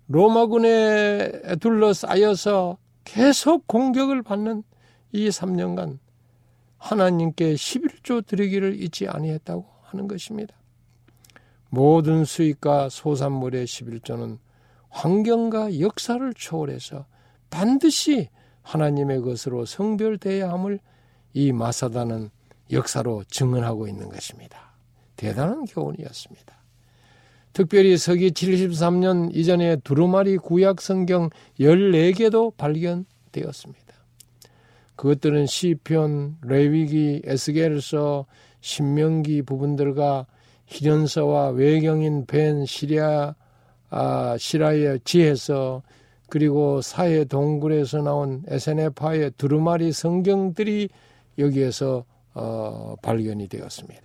로마군에 0.08 1.56
둘러싸여서 1.60 2.78
계속 3.04 3.68
공격을 3.68 4.22
받는 4.24 4.64
이 5.12 5.30
3년간 5.30 6.00
하나님께 6.78 7.54
11조 7.54 8.26
드리기를 8.26 8.82
잊지 8.82 9.08
아니했다고 9.08 9.66
하는 9.84 10.08
것입니다. 10.08 10.56
모든 11.70 12.26
수익과 12.26 12.90
소산물의 12.90 13.66
11조는 13.66 14.40
환경과 14.90 15.80
역사를 15.80 16.34
초월해서 16.34 17.06
반드시 17.50 18.30
하나님의 18.62 19.22
것으로 19.22 19.66
성별돼야 19.66 20.50
함을 20.52 20.80
이 21.34 21.52
마사다는 21.52 22.30
역사로 22.72 23.24
증언하고 23.26 23.88
있는 23.88 24.10
것입니다. 24.10 24.74
대단한 25.16 25.66
교훈이었습니다. 25.66 26.60
특별히 27.54 27.98
서기 27.98 28.32
73년 28.32 29.36
이전에 29.36 29.78
두루마리 29.78 30.38
구약 30.38 30.82
성경 30.82 31.30
14개도 31.60 32.56
발견되었습니다. 32.58 33.90
그것들은 34.96 35.46
시편, 35.46 36.38
레위기, 36.42 37.22
에스겔서, 37.24 38.26
신명기 38.62 39.44
부분들과 39.44 40.28
희련서와 40.70 41.50
외경인 41.50 42.26
벤 42.26 42.66
시리아 42.66 43.36
아, 43.90 44.36
시라의 44.38 45.00
지혜서 45.04 45.82
그리고 46.30 46.82
사회 46.82 47.26
동굴에서 47.26 48.04
나온 48.04 48.44
에세네파의 48.48 49.32
두루마리 49.38 49.92
성경들이 49.92 50.90
여기에서 51.40 52.06
어, 52.36 52.96
발견이 53.02 53.48
되었습니다. 53.48 54.04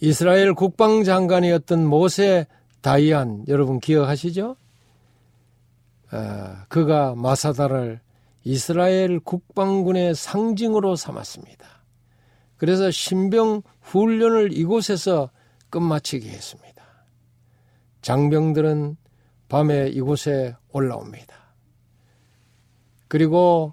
이스라엘 0.00 0.54
국방장관이었던 0.54 1.86
모세 1.86 2.46
다이안 2.80 3.44
여러분 3.46 3.78
기억하시죠? 3.78 4.56
어, 6.12 6.56
그가 6.68 7.14
마사다를 7.14 8.00
이스라엘 8.42 9.20
국방군의 9.20 10.16
상징으로 10.16 10.96
삼았습니다. 10.96 11.79
그래서 12.60 12.90
신병 12.90 13.62
훈련을 13.80 14.52
이곳에서 14.52 15.30
끝마치게 15.70 16.28
했습니다. 16.28 16.84
장병들은 18.02 18.98
밤에 19.48 19.88
이곳에 19.88 20.54
올라옵니다. 20.70 21.34
그리고 23.08 23.72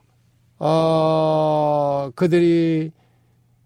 어, 0.57 2.11
그들이 2.15 2.93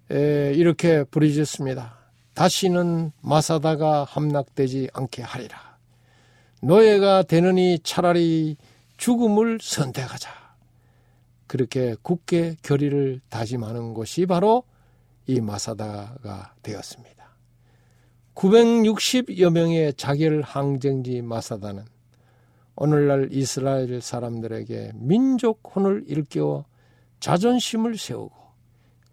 에, 0.10 0.54
이렇게 0.56 1.04
부르짖습니다. 1.04 2.00
다시는 2.34 3.12
마사다가 3.22 4.06
함락되지 4.06 4.90
않게 4.92 5.22
하리라. 5.22 5.78
노예가 6.64 7.22
되느니 7.24 7.78
차라리 7.84 8.58
죽음을 8.98 9.60
선택하자. 9.62 10.32
그렇게 11.46 11.96
굳게 12.02 12.56
결의를 12.64 13.22
다짐하는 13.30 13.94
것이 13.94 14.26
바로 14.26 14.64
이 15.28 15.40
마사다가 15.40 16.56
되었습니다. 16.62 17.22
960여 18.36 19.52
명의 19.52 19.94
자결 19.94 20.42
항쟁지 20.42 21.22
마사다는 21.22 21.86
오늘날 22.76 23.30
이스라엘 23.32 24.02
사람들에게 24.02 24.94
민족 24.96 25.62
혼을 25.76 26.04
일깨워 26.08 26.66
자존심을 27.20 27.98
세우고 27.98 28.34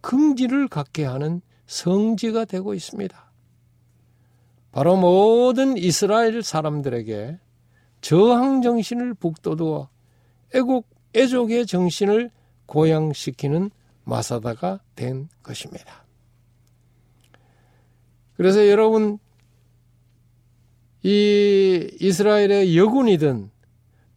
긍지를 0.01 0.69
갖게 0.69 1.05
하는 1.05 1.43
성지가 1.67 2.47
되고 2.47 2.73
있습니다. 2.73 3.31
바로 4.73 4.97
모든 4.97 5.77
이스라엘 5.77 6.43
사람들에게 6.43 7.39
저항 8.01 8.63
정신을 8.63 9.15
북돋워 9.15 9.89
애국 10.55 10.87
애족의 11.15 11.67
정신을 11.67 12.31
고양시키는 12.67 13.71
마사다가 14.09 14.81
된 14.97 15.29
것입니다. 15.43 16.05
그래서 18.37 18.67
여러분 18.69 19.19
이 21.03 21.89
이스라엘의 22.01 22.77
여군이든 22.77 23.51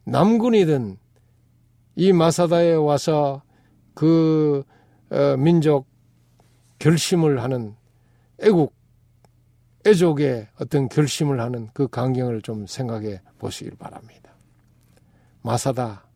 남군이든 0.04 0.96
이 1.96 2.12
마사다에 2.12 2.72
와서 2.74 3.42
그 3.94 4.64
어, 5.10 5.36
민족 5.36 5.86
결심을 6.78 7.42
하는 7.42 7.76
애국 8.40 8.74
애족의 9.86 10.48
어떤 10.58 10.88
결심을 10.88 11.40
하는 11.40 11.68
그 11.74 11.86
광경을 11.86 12.40
좀 12.40 12.66
생각해 12.66 13.20
보시길 13.38 13.76
바랍니다. 13.76 14.32
마사다 15.42 16.06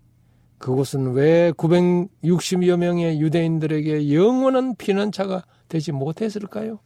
그곳은 0.59 1.13
왜 1.13 1.53
960여 1.53 2.77
명의 2.77 3.21
유대인들에게 3.21 4.15
영원한 4.15 4.75
피난처가 4.77 5.45
되지 5.69 5.93
못했을까요? 5.93 6.79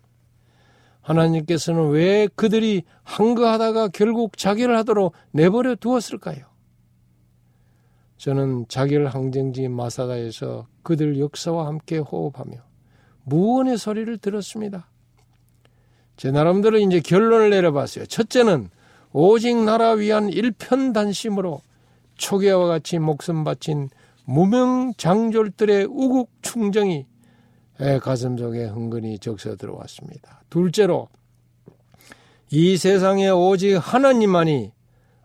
하나님께서는 1.02 1.90
왜 1.90 2.28
그들이 2.34 2.82
한거하다가 3.02 3.88
결국 3.88 4.36
자기를 4.36 4.76
하도록 4.78 5.12
내버려 5.32 5.74
두었을까요? 5.74 6.50
저는 8.16 8.66
자기를 8.68 9.08
항쟁지 9.08 9.68
마사다에서 9.68 10.66
그들 10.82 11.18
역사와 11.18 11.66
함께 11.66 11.98
호흡하며 11.98 12.56
무언의 13.24 13.78
소리를 13.78 14.18
들었습니다. 14.18 14.88
제 16.16 16.30
나름대로 16.30 16.76
이제 16.78 17.00
결론을 17.00 17.48
내려봤어요. 17.48 18.04
첫째는 18.06 18.68
오직 19.12 19.56
나라 19.56 19.92
위한 19.92 20.28
일편단심으로 20.28 21.62
초계와 22.20 22.66
같이 22.66 22.98
목숨 22.98 23.44
바친 23.44 23.88
무명 24.24 24.92
장졸들의 24.96 25.86
우국 25.90 26.30
충정이 26.42 27.06
가슴 28.02 28.36
속에 28.36 28.66
흥건히 28.66 29.18
적셔 29.18 29.56
들어왔습니다. 29.56 30.42
둘째로 30.50 31.08
이 32.50 32.76
세상에 32.76 33.30
오직 33.30 33.76
하나님만이 33.76 34.72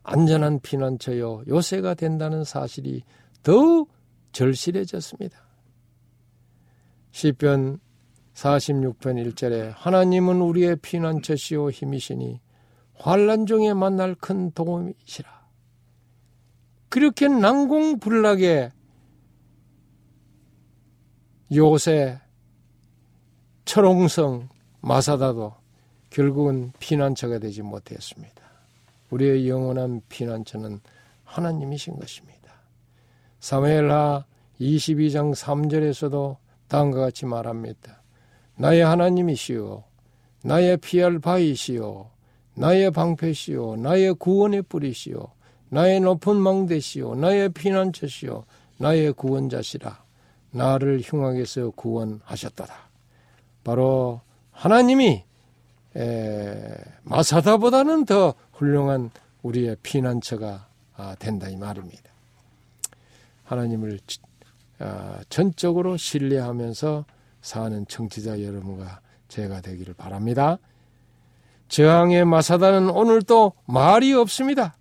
안전한 0.04 0.60
피난처요 0.62 1.44
요새가 1.48 1.96
된다는 1.96 2.44
사실이 2.44 3.04
더욱 3.44 3.92
절실해졌습니다. 4.32 5.38
시편 7.12 7.80
46편 8.34 9.34
1절에 9.34 9.74
하나님은 9.76 10.42
우리의 10.42 10.78
피난처시오 10.78 11.72
힘이시니 11.72 12.40
환란 12.96 13.46
중에 13.46 13.74
만날 13.74 14.16
큰 14.16 14.52
도움이시라. 14.52 15.45
그렇게 16.96 17.28
난공불락에 17.28 18.72
요새 21.54 22.18
철옹성 23.66 24.48
마사다도 24.80 25.56
결국은 26.10 26.72
피난처가 26.80 27.40
되지 27.40 27.64
못했습니다. 27.64 28.42
우리의 29.10 29.50
영원한 29.50 30.04
피난처는 30.08 30.80
하나님이신 31.26 32.00
것입니다. 32.00 32.54
사무엘하 33.42 34.24
22장 34.62 35.36
3절에서도 35.36 36.38
다음과 36.70 37.02
같이 37.02 37.26
말합니다. 37.26 38.04
나의 38.56 38.86
하나님이시오. 38.86 39.84
나의 40.46 40.78
피할 40.78 41.20
바이시오. 41.20 42.10
나의 42.54 42.92
방패시오. 42.92 43.76
나의 43.76 44.14
구원의 44.14 44.62
뿌리시오. 44.62 45.35
나의 45.76 46.00
높은 46.00 46.38
망대시오. 46.38 47.16
나의 47.16 47.50
피난처시오. 47.50 48.46
나의 48.78 49.12
구원자시라. 49.12 50.02
나를 50.52 51.02
흉악에서 51.04 51.72
구원하셨더라. 51.72 52.74
바로 53.66 54.22
하나님이 54.52 55.26
에, 55.98 56.76
마사다보다는 57.04 58.06
더 58.06 58.36
훌륭한 58.54 59.12
우리의 59.44 59.76
피난처가 59.84 60.66
아, 60.96 61.16
된다 61.20 61.50
이 61.50 61.58
말입니다. 61.58 62.10
하나님을 63.44 64.00
아, 64.80 65.20
전적으로 65.28 65.98
신뢰하면서 65.98 67.04
사는 67.42 67.86
청취자 67.86 68.42
여러분과 68.42 69.02
제가 69.28 69.60
되기를 69.60 69.94
바랍니다. 69.96 70.58
저항의 71.68 72.24
마사다는 72.24 72.90
오늘도 72.92 73.52
말이 73.66 74.14
없습니다. 74.14 74.78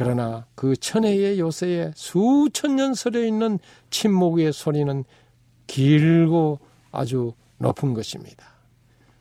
그러나 0.00 0.46
그 0.54 0.76
천혜의 0.76 1.38
요새에 1.40 1.92
수천 1.94 2.76
년 2.76 2.94
서려 2.94 3.22
있는 3.22 3.58
침묵의 3.90 4.50
소리는 4.54 5.04
길고 5.66 6.58
아주 6.90 7.34
높은 7.58 7.92
것입니다. 7.92 8.46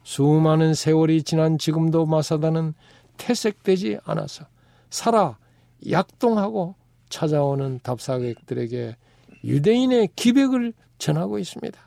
수많은 0.03 0.73
세월이 0.73 1.23
지난 1.23 1.57
지금도 1.57 2.05
마사다는 2.05 2.75
퇴색되지 3.17 3.99
않아서 4.05 4.45
살아 4.89 5.37
약동하고 5.91 6.75
찾아오는 7.09 7.81
답사객들에게 7.83 8.95
유대인의 9.43 10.11
기백을 10.15 10.71
전하고 10.97 11.39
있습니다. 11.39 11.77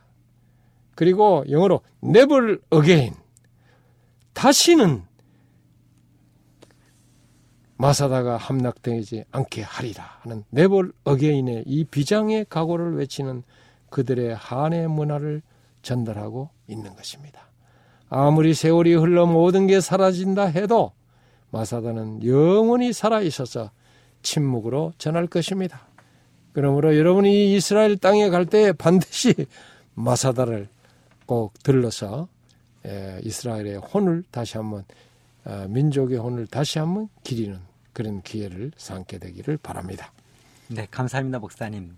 그리고 0.94 1.44
영어로 1.48 1.80
never 2.04 2.58
again 2.74 3.14
다시는 4.34 5.04
마사다가 7.82 8.36
함락되지 8.36 9.24
않게 9.32 9.62
하리라 9.62 10.04
하는 10.20 10.44
never 10.54 10.92
again의 11.08 11.64
이 11.66 11.82
비장의 11.82 12.46
각오를 12.48 12.94
외치는 12.94 13.42
그들의 13.90 14.36
한의 14.36 14.86
문화를 14.86 15.42
전달하고 15.82 16.48
있는 16.68 16.94
것입니다. 16.94 17.40
아무리 18.08 18.54
세월이 18.54 18.94
흘러 18.94 19.26
모든 19.26 19.66
게 19.66 19.80
사라진다 19.80 20.44
해도 20.44 20.92
마사다는 21.50 22.24
영원히 22.24 22.92
살아 22.92 23.20
있어서 23.20 23.72
침묵으로 24.22 24.92
전할 24.96 25.26
것입니다. 25.26 25.88
그러므로 26.52 26.96
여러분이 26.96 27.52
이스라엘 27.52 27.96
땅에 27.96 28.28
갈 28.30 28.46
때 28.46 28.72
반드시 28.72 29.34
마사다를 29.94 30.68
꼭 31.26 31.52
들러서 31.64 32.28
이스라엘의 33.24 33.78
혼을 33.78 34.22
다시 34.30 34.56
한번 34.56 34.84
어, 35.44 35.66
민족의 35.68 36.18
혼을 36.18 36.46
다시 36.46 36.78
한번 36.78 37.08
기리는 37.24 37.71
그런 37.92 38.22
기회를 38.22 38.72
삼게 38.76 39.18
되기를 39.18 39.58
바랍니다. 39.58 40.12
네, 40.68 40.86
감사합니다, 40.90 41.38
목사님. 41.38 41.96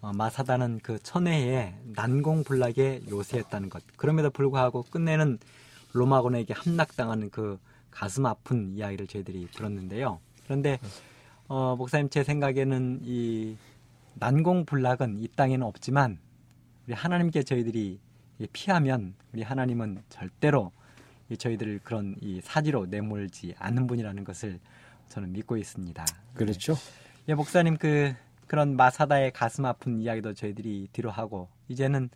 어, 0.00 0.12
마사다는 0.12 0.80
그 0.82 0.98
천혜에 0.98 1.74
난공불락에 1.94 3.02
요새했다는 3.08 3.70
것. 3.70 3.82
그럼에도 3.96 4.30
불구하고 4.30 4.82
끝내는 4.82 5.38
로마군에게 5.92 6.54
함락당하는 6.54 7.30
그 7.30 7.58
가슴 7.90 8.26
아픈 8.26 8.72
이야기를 8.74 9.06
저희들이 9.06 9.48
들었는데요. 9.52 10.18
그런데 10.44 10.78
어, 11.48 11.76
목사님 11.76 12.08
제 12.08 12.24
생각에는 12.24 13.00
이 13.04 13.56
난공불락은 14.14 15.18
이 15.18 15.28
땅에는 15.28 15.64
없지만 15.66 16.18
우리 16.86 16.94
하나님께 16.94 17.44
저희들이 17.44 18.00
피하면 18.52 19.14
우리 19.32 19.42
하나님은 19.42 20.02
절대로 20.08 20.72
저희들을 21.36 21.80
그런 21.84 22.16
이 22.20 22.40
사지로 22.42 22.86
내몰지 22.86 23.54
않는 23.58 23.86
분이라는 23.86 24.24
것을 24.24 24.58
저는 25.12 25.32
믿고 25.32 25.58
있습니다. 25.58 26.04
그렇죠. 26.34 26.74
예, 27.28 27.34
목사님 27.34 27.76
그 27.76 28.14
그런 28.46 28.76
마사다의 28.76 29.32
가슴 29.32 29.66
아픈 29.66 30.00
이야기도 30.00 30.32
저희들이 30.34 30.88
뒤로 30.92 31.10
하고 31.10 31.48
이제는 31.68 32.08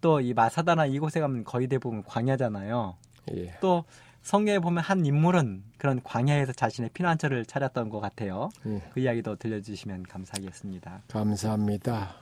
또 0.00 0.20
이 0.20 0.32
마사다나 0.32 0.86
이곳에 0.86 1.18
가면 1.20 1.42
거의 1.42 1.66
대부분 1.66 2.04
광야잖아요. 2.04 2.96
예. 3.34 3.58
또 3.60 3.84
성경에 4.22 4.60
보면 4.60 4.82
한 4.84 5.04
인물은 5.04 5.64
그런 5.78 6.00
광야에서 6.02 6.52
자신의 6.52 6.90
피난처를 6.94 7.44
찾았던 7.46 7.88
것 7.90 7.98
같아요. 8.00 8.50
예. 8.66 8.82
그 8.92 9.00
이야기도 9.00 9.34
들려주시면 9.36 10.04
감사하겠습니다. 10.04 11.02
감사합니다. 11.08 12.14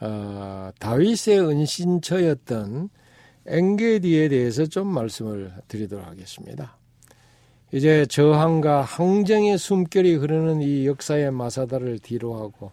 어, 0.00 0.70
다윗의 0.80 1.40
은신처였던 1.40 2.88
엥게디에 3.46 4.28
대해서 4.28 4.66
좀 4.66 4.88
말씀을 4.88 5.52
드리도록 5.68 6.06
하겠습니다. 6.06 6.76
이제 7.70 8.06
저항과 8.06 8.80
항쟁의 8.80 9.58
숨결이 9.58 10.14
흐르는 10.14 10.62
이 10.62 10.86
역사의 10.86 11.30
마사다를 11.32 11.98
뒤로하고 11.98 12.72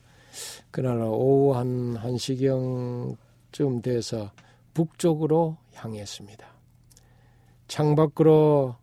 그날 0.71 1.01
오후 1.01 1.53
한 1.53 1.95
1시경쯤 1.95 3.83
돼서 3.83 4.31
북쪽으로 4.73 5.57
향했습니다. 5.73 6.47
창밖으로 7.67 8.75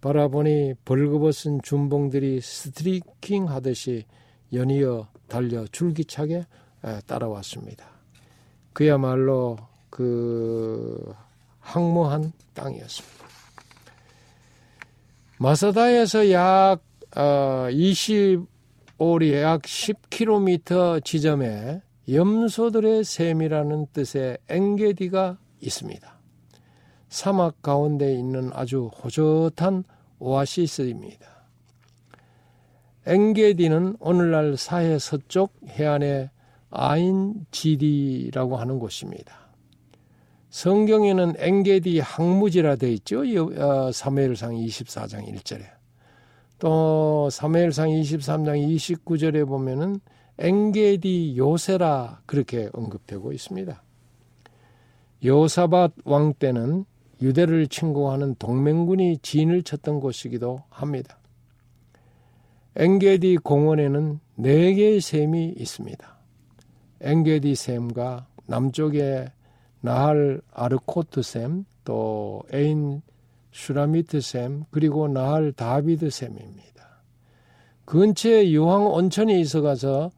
바라보니 0.00 0.74
벌거벗은 0.84 1.62
준봉들이 1.62 2.40
스트리킹 2.40 3.48
하듯이 3.48 4.04
연이어 4.52 5.06
달려 5.28 5.64
줄기차게 5.68 6.46
따라왔습니다. 7.06 7.86
그야말로 8.72 9.58
그 9.90 11.14
항모한 11.60 12.32
땅이었습니다. 12.54 13.25
마사다에서 15.38 16.30
약 16.32 16.78
어, 17.14 17.68
25리 17.70 19.42
약 19.42 19.62
10km 19.62 21.04
지점에 21.04 21.82
염소들의 22.10 23.04
샘이라는 23.04 23.86
뜻의 23.92 24.38
엥게디가 24.48 25.36
있습니다. 25.60 26.18
사막 27.08 27.60
가운데 27.60 28.14
있는 28.14 28.50
아주 28.54 28.86
호젓한 28.86 29.84
오아시스입니다. 30.18 31.26
엥게디는 33.06 33.96
오늘날 34.00 34.56
사해 34.56 34.98
서쪽 34.98 35.52
해안의 35.68 36.30
아인지디라고 36.70 38.56
하는 38.56 38.78
곳입니다. 38.78 39.45
성경에는 40.56 41.34
엥게디 41.36 41.98
항무지라 41.98 42.76
되어 42.76 42.88
있죠. 42.92 43.20
어, 43.20 43.92
사무엘상 43.92 44.54
24장 44.54 45.30
1절에. 45.30 45.60
또 46.58 47.28
사무엘상 47.30 47.90
23장 47.90 48.56
29절에 48.74 49.46
보면은 49.46 50.00
엥게디 50.38 51.36
요세라 51.36 52.22
그렇게 52.24 52.70
언급되고 52.72 53.32
있습니다. 53.32 53.82
여호사밧 55.26 55.92
왕 56.06 56.32
때는 56.32 56.86
유대를 57.20 57.66
침공하는 57.66 58.34
동맹군이 58.38 59.18
진을 59.18 59.62
쳤던 59.62 60.00
곳이기도 60.00 60.62
합니다. 60.70 61.18
엥게디 62.76 63.40
공원에는 63.42 64.20
네 64.36 64.72
개의 64.72 65.02
샘이 65.02 65.52
있습니다. 65.58 66.18
엥게디 67.02 67.54
샘과 67.56 68.26
남쪽에 68.46 69.35
나할 69.80 70.40
아르코트 70.52 71.22
샘, 71.22 71.64
또 71.84 72.42
에인 72.52 73.02
슈라미트 73.52 74.20
샘, 74.20 74.64
그리고 74.70 75.08
나할 75.08 75.52
다비드 75.52 76.10
샘입니다. 76.10 76.66
근처에 77.84 78.50
유황 78.50 78.86
온천이 78.86 79.40
있어가서 79.40 80.10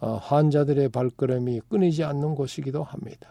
어, 0.00 0.16
환자들의 0.16 0.90
발걸음이 0.90 1.62
끊이지 1.68 2.04
않는 2.04 2.34
곳이기도 2.34 2.82
합니다. 2.84 3.30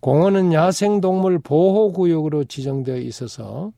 공원은 0.00 0.52
야생동물 0.52 1.38
보호구역으로 1.40 2.44
지정되어 2.44 2.96
있어서 2.96 3.72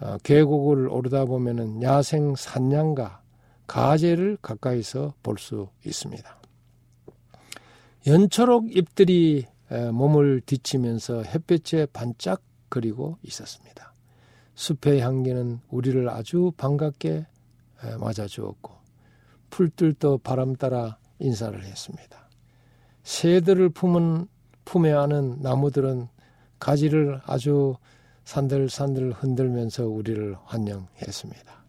어, 0.00 0.16
계곡을 0.22 0.88
오르다 0.88 1.24
보면은 1.26 1.82
야생 1.82 2.34
산양과 2.36 3.20
가재를 3.66 4.38
가까이서 4.40 5.14
볼 5.22 5.36
수 5.38 5.68
있습니다. 5.84 6.38
연초록 8.06 8.74
잎들이 8.74 9.46
몸을 9.92 10.40
뒤치면서 10.40 11.22
햇볕에 11.22 11.86
반짝거리고 11.86 13.18
있었습니다. 13.22 13.92
숲의 14.54 15.00
향기는 15.00 15.60
우리를 15.68 16.08
아주 16.08 16.52
반갑게 16.56 17.26
맞아주었고 18.00 18.72
풀들도 19.50 20.18
바람 20.18 20.56
따라 20.56 20.98
인사를 21.18 21.62
했습니다. 21.62 22.28
새들을 23.02 23.70
품은 23.70 24.26
품에 24.64 24.92
안은 24.92 25.40
나무들은 25.40 26.08
가지를 26.58 27.20
아주 27.24 27.76
산들산들 28.24 29.12
흔들면서 29.12 29.86
우리를 29.86 30.36
환영했습니다. 30.44 31.64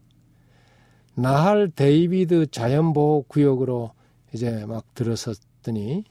나할 1.14 1.70
데이비드 1.70 2.50
자연보호 2.50 3.24
구역으로 3.28 3.92
이제 4.34 4.64
막 4.66 4.92
들어섰더니 4.94 6.04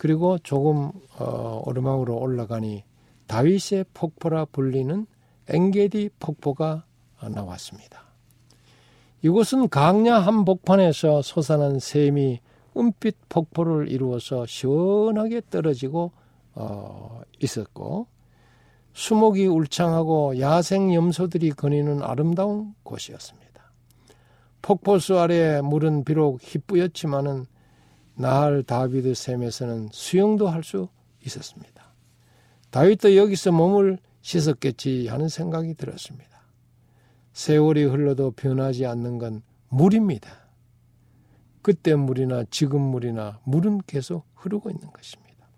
그리고 0.00 0.38
조금 0.38 0.92
어, 1.18 1.60
오르막으로 1.66 2.16
올라가니 2.16 2.84
다윗의 3.26 3.84
폭포라 3.92 4.46
불리는 4.46 5.06
엥게디 5.50 6.08
폭포가 6.18 6.86
나왔습니다. 7.20 8.04
이곳은 9.20 9.68
강야 9.68 10.14
한복판에서 10.14 11.20
솟아난 11.20 11.80
샘이 11.80 12.40
은빛 12.78 13.28
폭포를 13.28 13.90
이루어서 13.90 14.46
시원하게 14.46 15.42
떨어지고 15.50 16.12
어, 16.54 17.20
있었고 17.38 18.06
수목이 18.94 19.48
울창하고 19.48 20.40
야생 20.40 20.94
염소들이 20.94 21.50
거니는 21.50 22.02
아름다운 22.02 22.74
곳이었습니다. 22.84 23.70
폭포수 24.62 25.18
아래 25.18 25.60
물은 25.60 26.04
비록 26.04 26.38
희뿌였지만은 26.40 27.44
나할 28.20 28.62
다비드 28.62 29.14
샘에서는 29.14 29.88
수영도 29.92 30.48
할 30.48 30.62
수 30.62 30.88
있었습니다. 31.24 31.94
다윗도 32.70 33.16
여기서 33.16 33.52
몸을 33.52 33.98
씻었겠지 34.20 35.08
하는 35.08 35.28
생각이 35.28 35.74
들었습니다. 35.74 36.42
세월이 37.32 37.84
흘러도 37.84 38.32
변하지 38.32 38.86
않는 38.86 39.18
건 39.18 39.42
물입니다. 39.68 40.30
그때 41.62 41.94
물이나 41.94 42.44
지금 42.50 42.80
물이나 42.80 43.40
물은 43.44 43.82
계속 43.86 44.26
흐르고 44.34 44.70
있는 44.70 44.90
것입니다. 44.90 45.48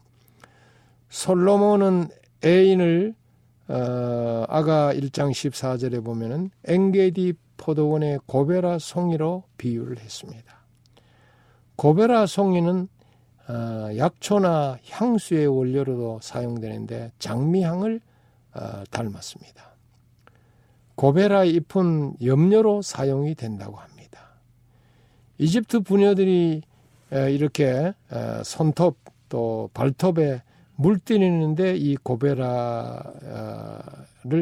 솔로몬은 1.11 2.09
애인을 2.45 3.15
어, 3.69 4.45
아가 4.49 4.93
1장 4.93 5.31
14절에 5.31 6.05
보면은 6.05 6.51
엥게디 6.65 7.35
포도원의 7.57 8.21
고베라 8.27 8.79
송이로 8.79 9.45
비유를 9.59 9.99
했습니다. 9.99 10.62
고베라 11.77 12.27
송이는 12.27 12.89
어, 13.49 13.97
약초나 13.97 14.79
향수의 14.89 15.47
원료로도 15.47 16.21
사용되는데 16.23 17.13
장미향을 17.19 18.01
어, 18.55 18.85
닮았습니다. 18.91 19.73
고베라 20.95 21.45
잎은 21.45 22.15
염료로 22.23 22.83
사용이 22.83 23.35
된다고 23.35 23.77
합니다. 23.77 24.29
이집트 25.39 25.81
부녀들이 25.81 26.63
이렇게 27.11 27.93
손톱 28.45 28.97
또 29.29 29.71
발톱에 29.75 30.43
물때리는데 30.77 31.77
이 31.77 31.97
고베라를 31.97 33.03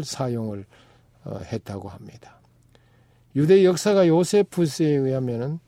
사용을 0.04 0.66
어, 1.24 1.38
했다고 1.38 1.88
합니다. 1.88 2.40
유대 3.36 3.64
역사가 3.64 4.08
요세푸스에 4.08 4.88
의하면은 4.88 5.60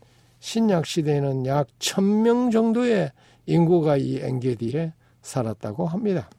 신약 0.43 0.85
시대에는 0.85 1.45
약 1.45 1.67
천 1.79 2.21
명 2.21 2.51
정도의 2.51 3.13
인구가 3.45 3.95
이 3.95 4.17
엔게디에 4.17 4.91
살았다고 5.21 5.87
합니다. 5.87 6.29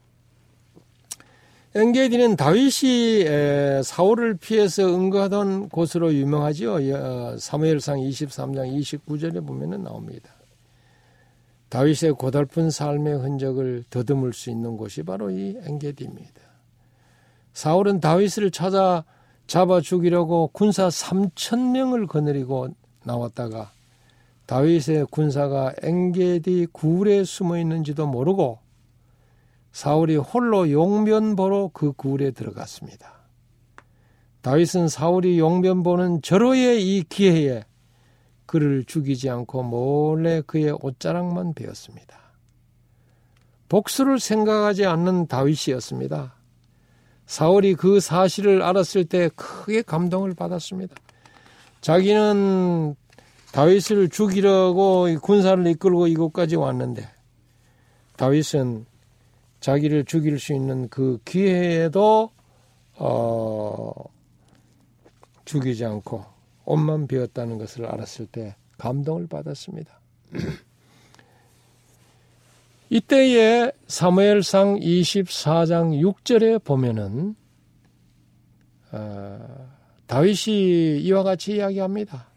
엔게디는 1.74 2.36
다윗이 2.36 3.24
사울을 3.82 4.36
피해서 4.36 4.84
응거하던 4.84 5.70
곳으로 5.70 6.12
유명하지요. 6.12 6.74
어, 6.94 7.36
사무엘상 7.38 7.98
23장 8.00 8.78
29절에 8.78 9.44
보면 9.46 9.82
나옵니다. 9.82 10.34
다윗의 11.70 12.12
고달픈 12.12 12.68
삶의 12.68 13.14
흔적을 13.14 13.84
더듬을 13.88 14.34
수 14.34 14.50
있는 14.50 14.76
곳이 14.76 15.02
바로 15.02 15.30
이 15.30 15.56
엔게디입니다. 15.62 16.42
사울은 17.54 18.00
다윗을 18.00 18.50
찾아 18.50 19.04
잡아 19.46 19.80
죽이려고 19.80 20.50
군사 20.52 20.88
3천 20.88 21.70
명을 21.70 22.06
거느리고 22.06 22.68
나왔다가 23.02 23.73
다윗의 24.46 25.06
군사가 25.10 25.72
엔게디 25.82 26.68
굴에 26.72 27.24
숨어 27.24 27.58
있는지도 27.58 28.06
모르고 28.06 28.58
사울이 29.72 30.16
홀로 30.16 30.70
용변 30.70 31.34
보러 31.34 31.70
그 31.72 31.92
굴에 31.92 32.30
들어갔습니다. 32.30 33.12
다윗은 34.42 34.88
사울이 34.88 35.38
용변 35.38 35.82
보는 35.82 36.20
절호의 36.22 36.82
이 36.82 37.02
기회에 37.08 37.64
그를 38.46 38.84
죽이지 38.84 39.30
않고 39.30 39.62
몰래 39.62 40.42
그의 40.42 40.76
옷자락만 40.80 41.54
베었습니다. 41.54 42.18
복수를 43.68 44.20
생각하지 44.20 44.84
않는 44.84 45.26
다윗이었습니다. 45.26 46.34
사울이 47.26 47.74
그 47.74 48.00
사실을 48.00 48.62
알았을 48.62 49.06
때 49.06 49.30
크게 49.34 49.82
감동을 49.82 50.34
받았습니다. 50.34 50.94
자기는 51.80 52.94
다윗을 53.54 54.08
죽이려고 54.08 55.06
군사를 55.22 55.64
이끌고 55.64 56.08
이곳까지 56.08 56.56
왔는데 56.56 57.08
다윗은 58.16 58.84
자기를 59.60 60.06
죽일 60.06 60.40
수 60.40 60.52
있는 60.52 60.88
그 60.88 61.20
기회에도 61.24 62.32
어, 62.96 63.92
죽이지 65.44 65.84
않고 65.84 66.24
옷만 66.64 67.06
비었다는 67.06 67.58
것을 67.58 67.86
알았을 67.86 68.26
때 68.26 68.56
감동을 68.76 69.28
받았습니다. 69.28 70.00
이때에 72.90 73.70
사무엘상 73.86 74.80
24장 74.80 76.02
6절에 76.02 76.64
보면은 76.64 77.36
어, 78.90 79.68
다윗이 80.08 81.02
이와 81.02 81.22
같이 81.22 81.54
이야기합니다. 81.54 82.33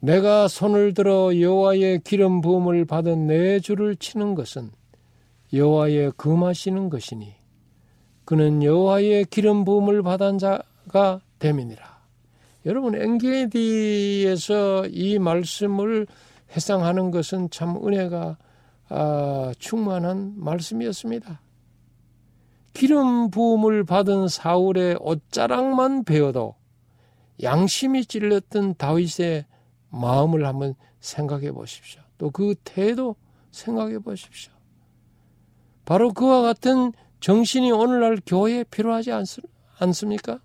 내가 0.00 0.46
손을 0.46 0.94
들어 0.94 1.38
여호와의 1.38 2.00
기름 2.04 2.40
부음을 2.40 2.84
받은 2.84 3.26
내 3.26 3.58
주를 3.60 3.96
치는 3.96 4.34
것은 4.34 4.70
여호와의 5.52 6.12
금하시는 6.16 6.88
것이니 6.88 7.34
그는 8.24 8.62
여호와의 8.62 9.24
기름 9.26 9.64
부음을 9.64 10.02
받은 10.02 10.38
자가 10.38 11.20
됨이니라. 11.38 11.98
여러분 12.66 12.94
엔게디에서 12.94 14.88
이 14.88 15.18
말씀을 15.18 16.06
해상하는 16.54 17.10
것은 17.10 17.50
참 17.50 17.76
은혜가 17.76 18.36
아, 18.90 19.52
충만한 19.58 20.34
말씀이었습니다. 20.36 21.40
기름 22.72 23.30
부음을 23.30 23.84
받은 23.84 24.28
사울의 24.28 24.98
옷자락만 25.00 26.04
베어도 26.04 26.54
양심이 27.42 28.04
찔렸던 28.04 28.74
다윗의 28.76 29.46
마음을 29.90 30.46
한번 30.46 30.74
생각해 31.00 31.52
보십시오. 31.52 32.02
또 32.18 32.30
그 32.30 32.54
태도 32.64 33.16
생각해 33.50 33.98
보십시오. 34.00 34.52
바로 35.84 36.12
그와 36.12 36.42
같은 36.42 36.92
정신이 37.20 37.70
오늘날 37.72 38.18
교회에 38.24 38.64
필요하지 38.64 39.10
않습니까? 39.78 40.40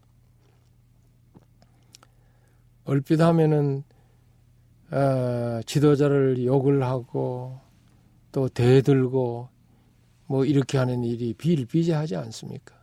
얼핏 2.85 3.19
하면은 3.21 3.83
어, 4.91 5.61
지도자를 5.65 6.45
욕을 6.45 6.83
하고 6.83 7.59
또 8.31 8.47
대들고 8.47 9.49
뭐 10.27 10.45
이렇게 10.45 10.77
하는 10.77 11.03
일이 11.03 11.33
비일비재하지 11.33 12.15
않습니까? 12.15 12.75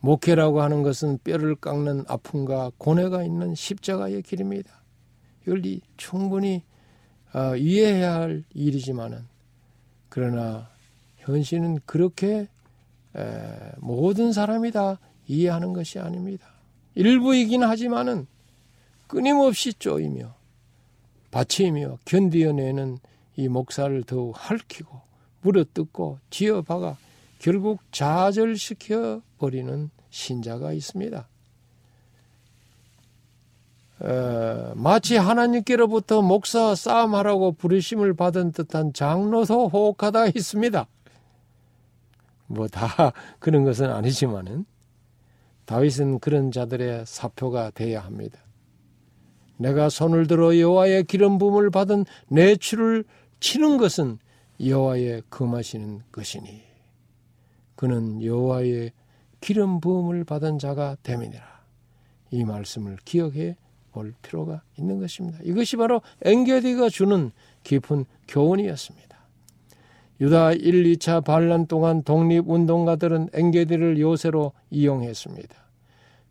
목회라고 0.00 0.62
하는 0.62 0.82
것은 0.82 1.18
뼈를 1.24 1.56
깎는 1.56 2.04
아픔과 2.06 2.72
고뇌가 2.78 3.24
있는 3.24 3.54
십자가의 3.54 4.22
길입니다. 4.22 4.77
이걸 5.48 5.80
충분히 5.96 6.62
어, 7.32 7.56
이해해야 7.56 8.14
할 8.14 8.44
일이지만은 8.52 9.26
그러나 10.10 10.68
현실은 11.16 11.78
그렇게 11.86 12.48
에, 13.16 13.72
모든 13.78 14.32
사람이 14.32 14.72
다 14.72 14.98
이해하는 15.26 15.72
것이 15.72 15.98
아닙니다. 15.98 16.46
일부이긴 16.94 17.62
하지만은 17.62 18.26
끊임없이 19.06 19.72
쪼이며 19.72 20.34
받치며 21.30 21.98
견디어내는 22.04 22.98
이 23.36 23.48
목사를 23.48 24.02
더욱 24.04 24.34
핥히고 24.36 25.00
물어뜯고 25.42 26.18
지어박아 26.30 26.96
결국 27.38 27.80
좌절시켜 27.92 29.22
버리는 29.38 29.90
신자가 30.10 30.72
있습니다. 30.72 31.28
에, 34.02 34.72
마치 34.74 35.16
하나님께로부터 35.16 36.22
목사 36.22 36.74
싸움하라고 36.74 37.52
부르심을 37.52 38.14
받은 38.14 38.52
듯한 38.52 38.92
장로도 38.92 39.68
호혹하다 39.68 40.26
있습니다. 40.28 40.86
뭐 42.46 42.68
다 42.68 43.12
그런 43.38 43.64
것은 43.64 43.90
아니지만은 43.90 44.64
다윗은 45.66 46.20
그런 46.20 46.50
자들의 46.50 47.04
사표가 47.06 47.70
돼야 47.70 48.00
합니다. 48.00 48.38
내가 49.58 49.88
손을 49.88 50.26
들어 50.26 50.56
여호와의 50.56 51.04
기름 51.04 51.36
부음을 51.36 51.70
받은 51.70 52.06
내 52.28 52.56
추를 52.56 53.04
치는 53.40 53.76
것은 53.76 54.18
여호와의 54.64 55.24
금하시는 55.28 56.02
것이니 56.10 56.62
그는 57.76 58.22
여호와의 58.22 58.92
기름 59.40 59.80
부음을 59.80 60.24
받은 60.24 60.58
자가 60.58 60.96
됨이니라. 61.02 61.44
이 62.30 62.44
말씀을 62.44 62.96
기억해 63.04 63.56
볼 63.98 64.14
필요가 64.22 64.62
있는 64.78 65.00
것입니다. 65.00 65.40
이것이 65.42 65.76
바로 65.76 66.02
엔게디가 66.22 66.88
주는 66.88 67.32
깊은 67.64 68.04
교훈이었습니다. 68.28 69.18
유다 70.20 70.52
1, 70.52 70.84
2차 70.84 71.24
반란 71.24 71.66
동안 71.66 72.04
독립운동가들은 72.04 73.30
엔게디를 73.32 73.98
요새로 73.98 74.52
이용했습니다. 74.70 75.54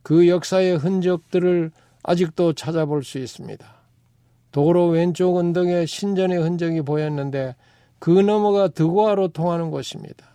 그 0.02 0.30
역사의 0.30 0.78
흔적들을 0.78 1.72
아직도 2.04 2.54
찾아볼 2.54 3.04
수 3.04 3.18
있습니다. 3.18 3.68
도로 4.54 4.88
왼쪽 4.88 5.36
언덕에 5.36 5.86
신전의 5.86 6.42
흔적이 6.42 6.82
보였는데 6.82 7.56
그 8.00 8.12
너머가 8.12 8.70
드고아로 8.70 9.30
통하는 9.30 9.72
곳입니다. 9.72 10.26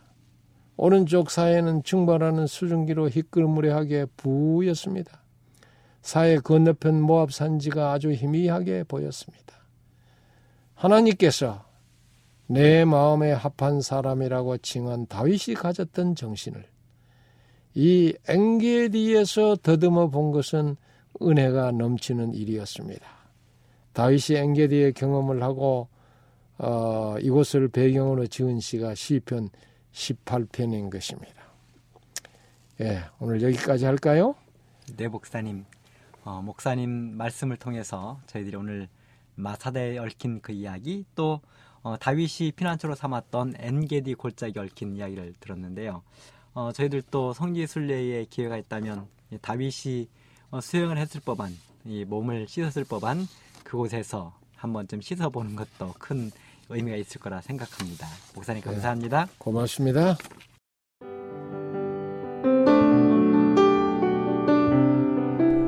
오른쪽 0.76 1.30
사이에는 1.30 1.82
증발하는 1.82 2.46
수증기로 2.46 3.08
희끌무레하게 3.08 4.06
부였습니다. 4.18 5.21
사해 6.02 6.38
건너편 6.38 7.00
모압 7.00 7.32
산지가 7.32 7.92
아주 7.92 8.12
희미하게 8.12 8.84
보였습니다. 8.84 9.54
하나님께서 10.74 11.64
내 12.48 12.84
마음에 12.84 13.32
합한 13.32 13.80
사람이라고 13.80 14.58
칭한 14.58 15.06
다윗이 15.06 15.54
가졌던 15.56 16.16
정신을 16.16 16.64
이 17.74 18.14
엥게디에서 18.28 19.56
더듬어 19.62 20.08
본 20.08 20.32
것은 20.32 20.76
은혜가 21.22 21.70
넘치는 21.72 22.34
일이었습니다. 22.34 23.06
다윗이 23.92 24.38
엥게디의 24.38 24.92
경험을 24.94 25.42
하고 25.42 25.88
어, 26.58 27.16
이곳을 27.20 27.68
배경으로 27.68 28.26
지은 28.26 28.60
시가 28.60 28.94
시편 28.94 29.50
18편인 29.92 30.90
것입니다. 30.90 31.42
예, 32.80 33.02
오늘 33.20 33.42
여기까지 33.42 33.84
할까요? 33.84 34.34
네, 34.96 35.08
목사님. 35.08 35.64
어, 36.24 36.40
목사님 36.42 37.16
말씀을 37.16 37.56
통해서 37.56 38.20
저희들이 38.26 38.56
오늘 38.56 38.88
마사대에 39.34 39.98
얽힌 39.98 40.40
그 40.40 40.52
이야기 40.52 41.04
또 41.14 41.40
어, 41.82 41.96
다윗이 41.98 42.52
피난처로 42.54 42.94
삼았던 42.94 43.54
엔게디 43.58 44.14
골짜기 44.14 44.58
얽힌 44.58 44.94
이야기를 44.96 45.34
들었는데요. 45.40 46.02
어, 46.54 46.70
저희들도 46.72 47.32
성지순례의 47.32 48.26
기회가 48.26 48.56
있다면 48.56 49.08
다윗이 49.40 50.08
어, 50.50 50.60
수영을 50.60 50.98
했을 50.98 51.20
법한 51.24 51.56
이 51.86 52.04
몸을 52.04 52.46
씻었을 52.46 52.84
법한 52.84 53.26
그곳에서 53.64 54.32
한 54.54 54.72
번쯤 54.72 55.00
씻어보는 55.00 55.56
것도 55.56 55.94
큰 55.98 56.30
의미가 56.68 56.96
있을 56.98 57.20
거라 57.20 57.40
생각합니다. 57.40 58.06
목사님 58.34 58.62
감사합니다. 58.62 59.24
네, 59.24 59.32
고맙습니다. 59.38 60.16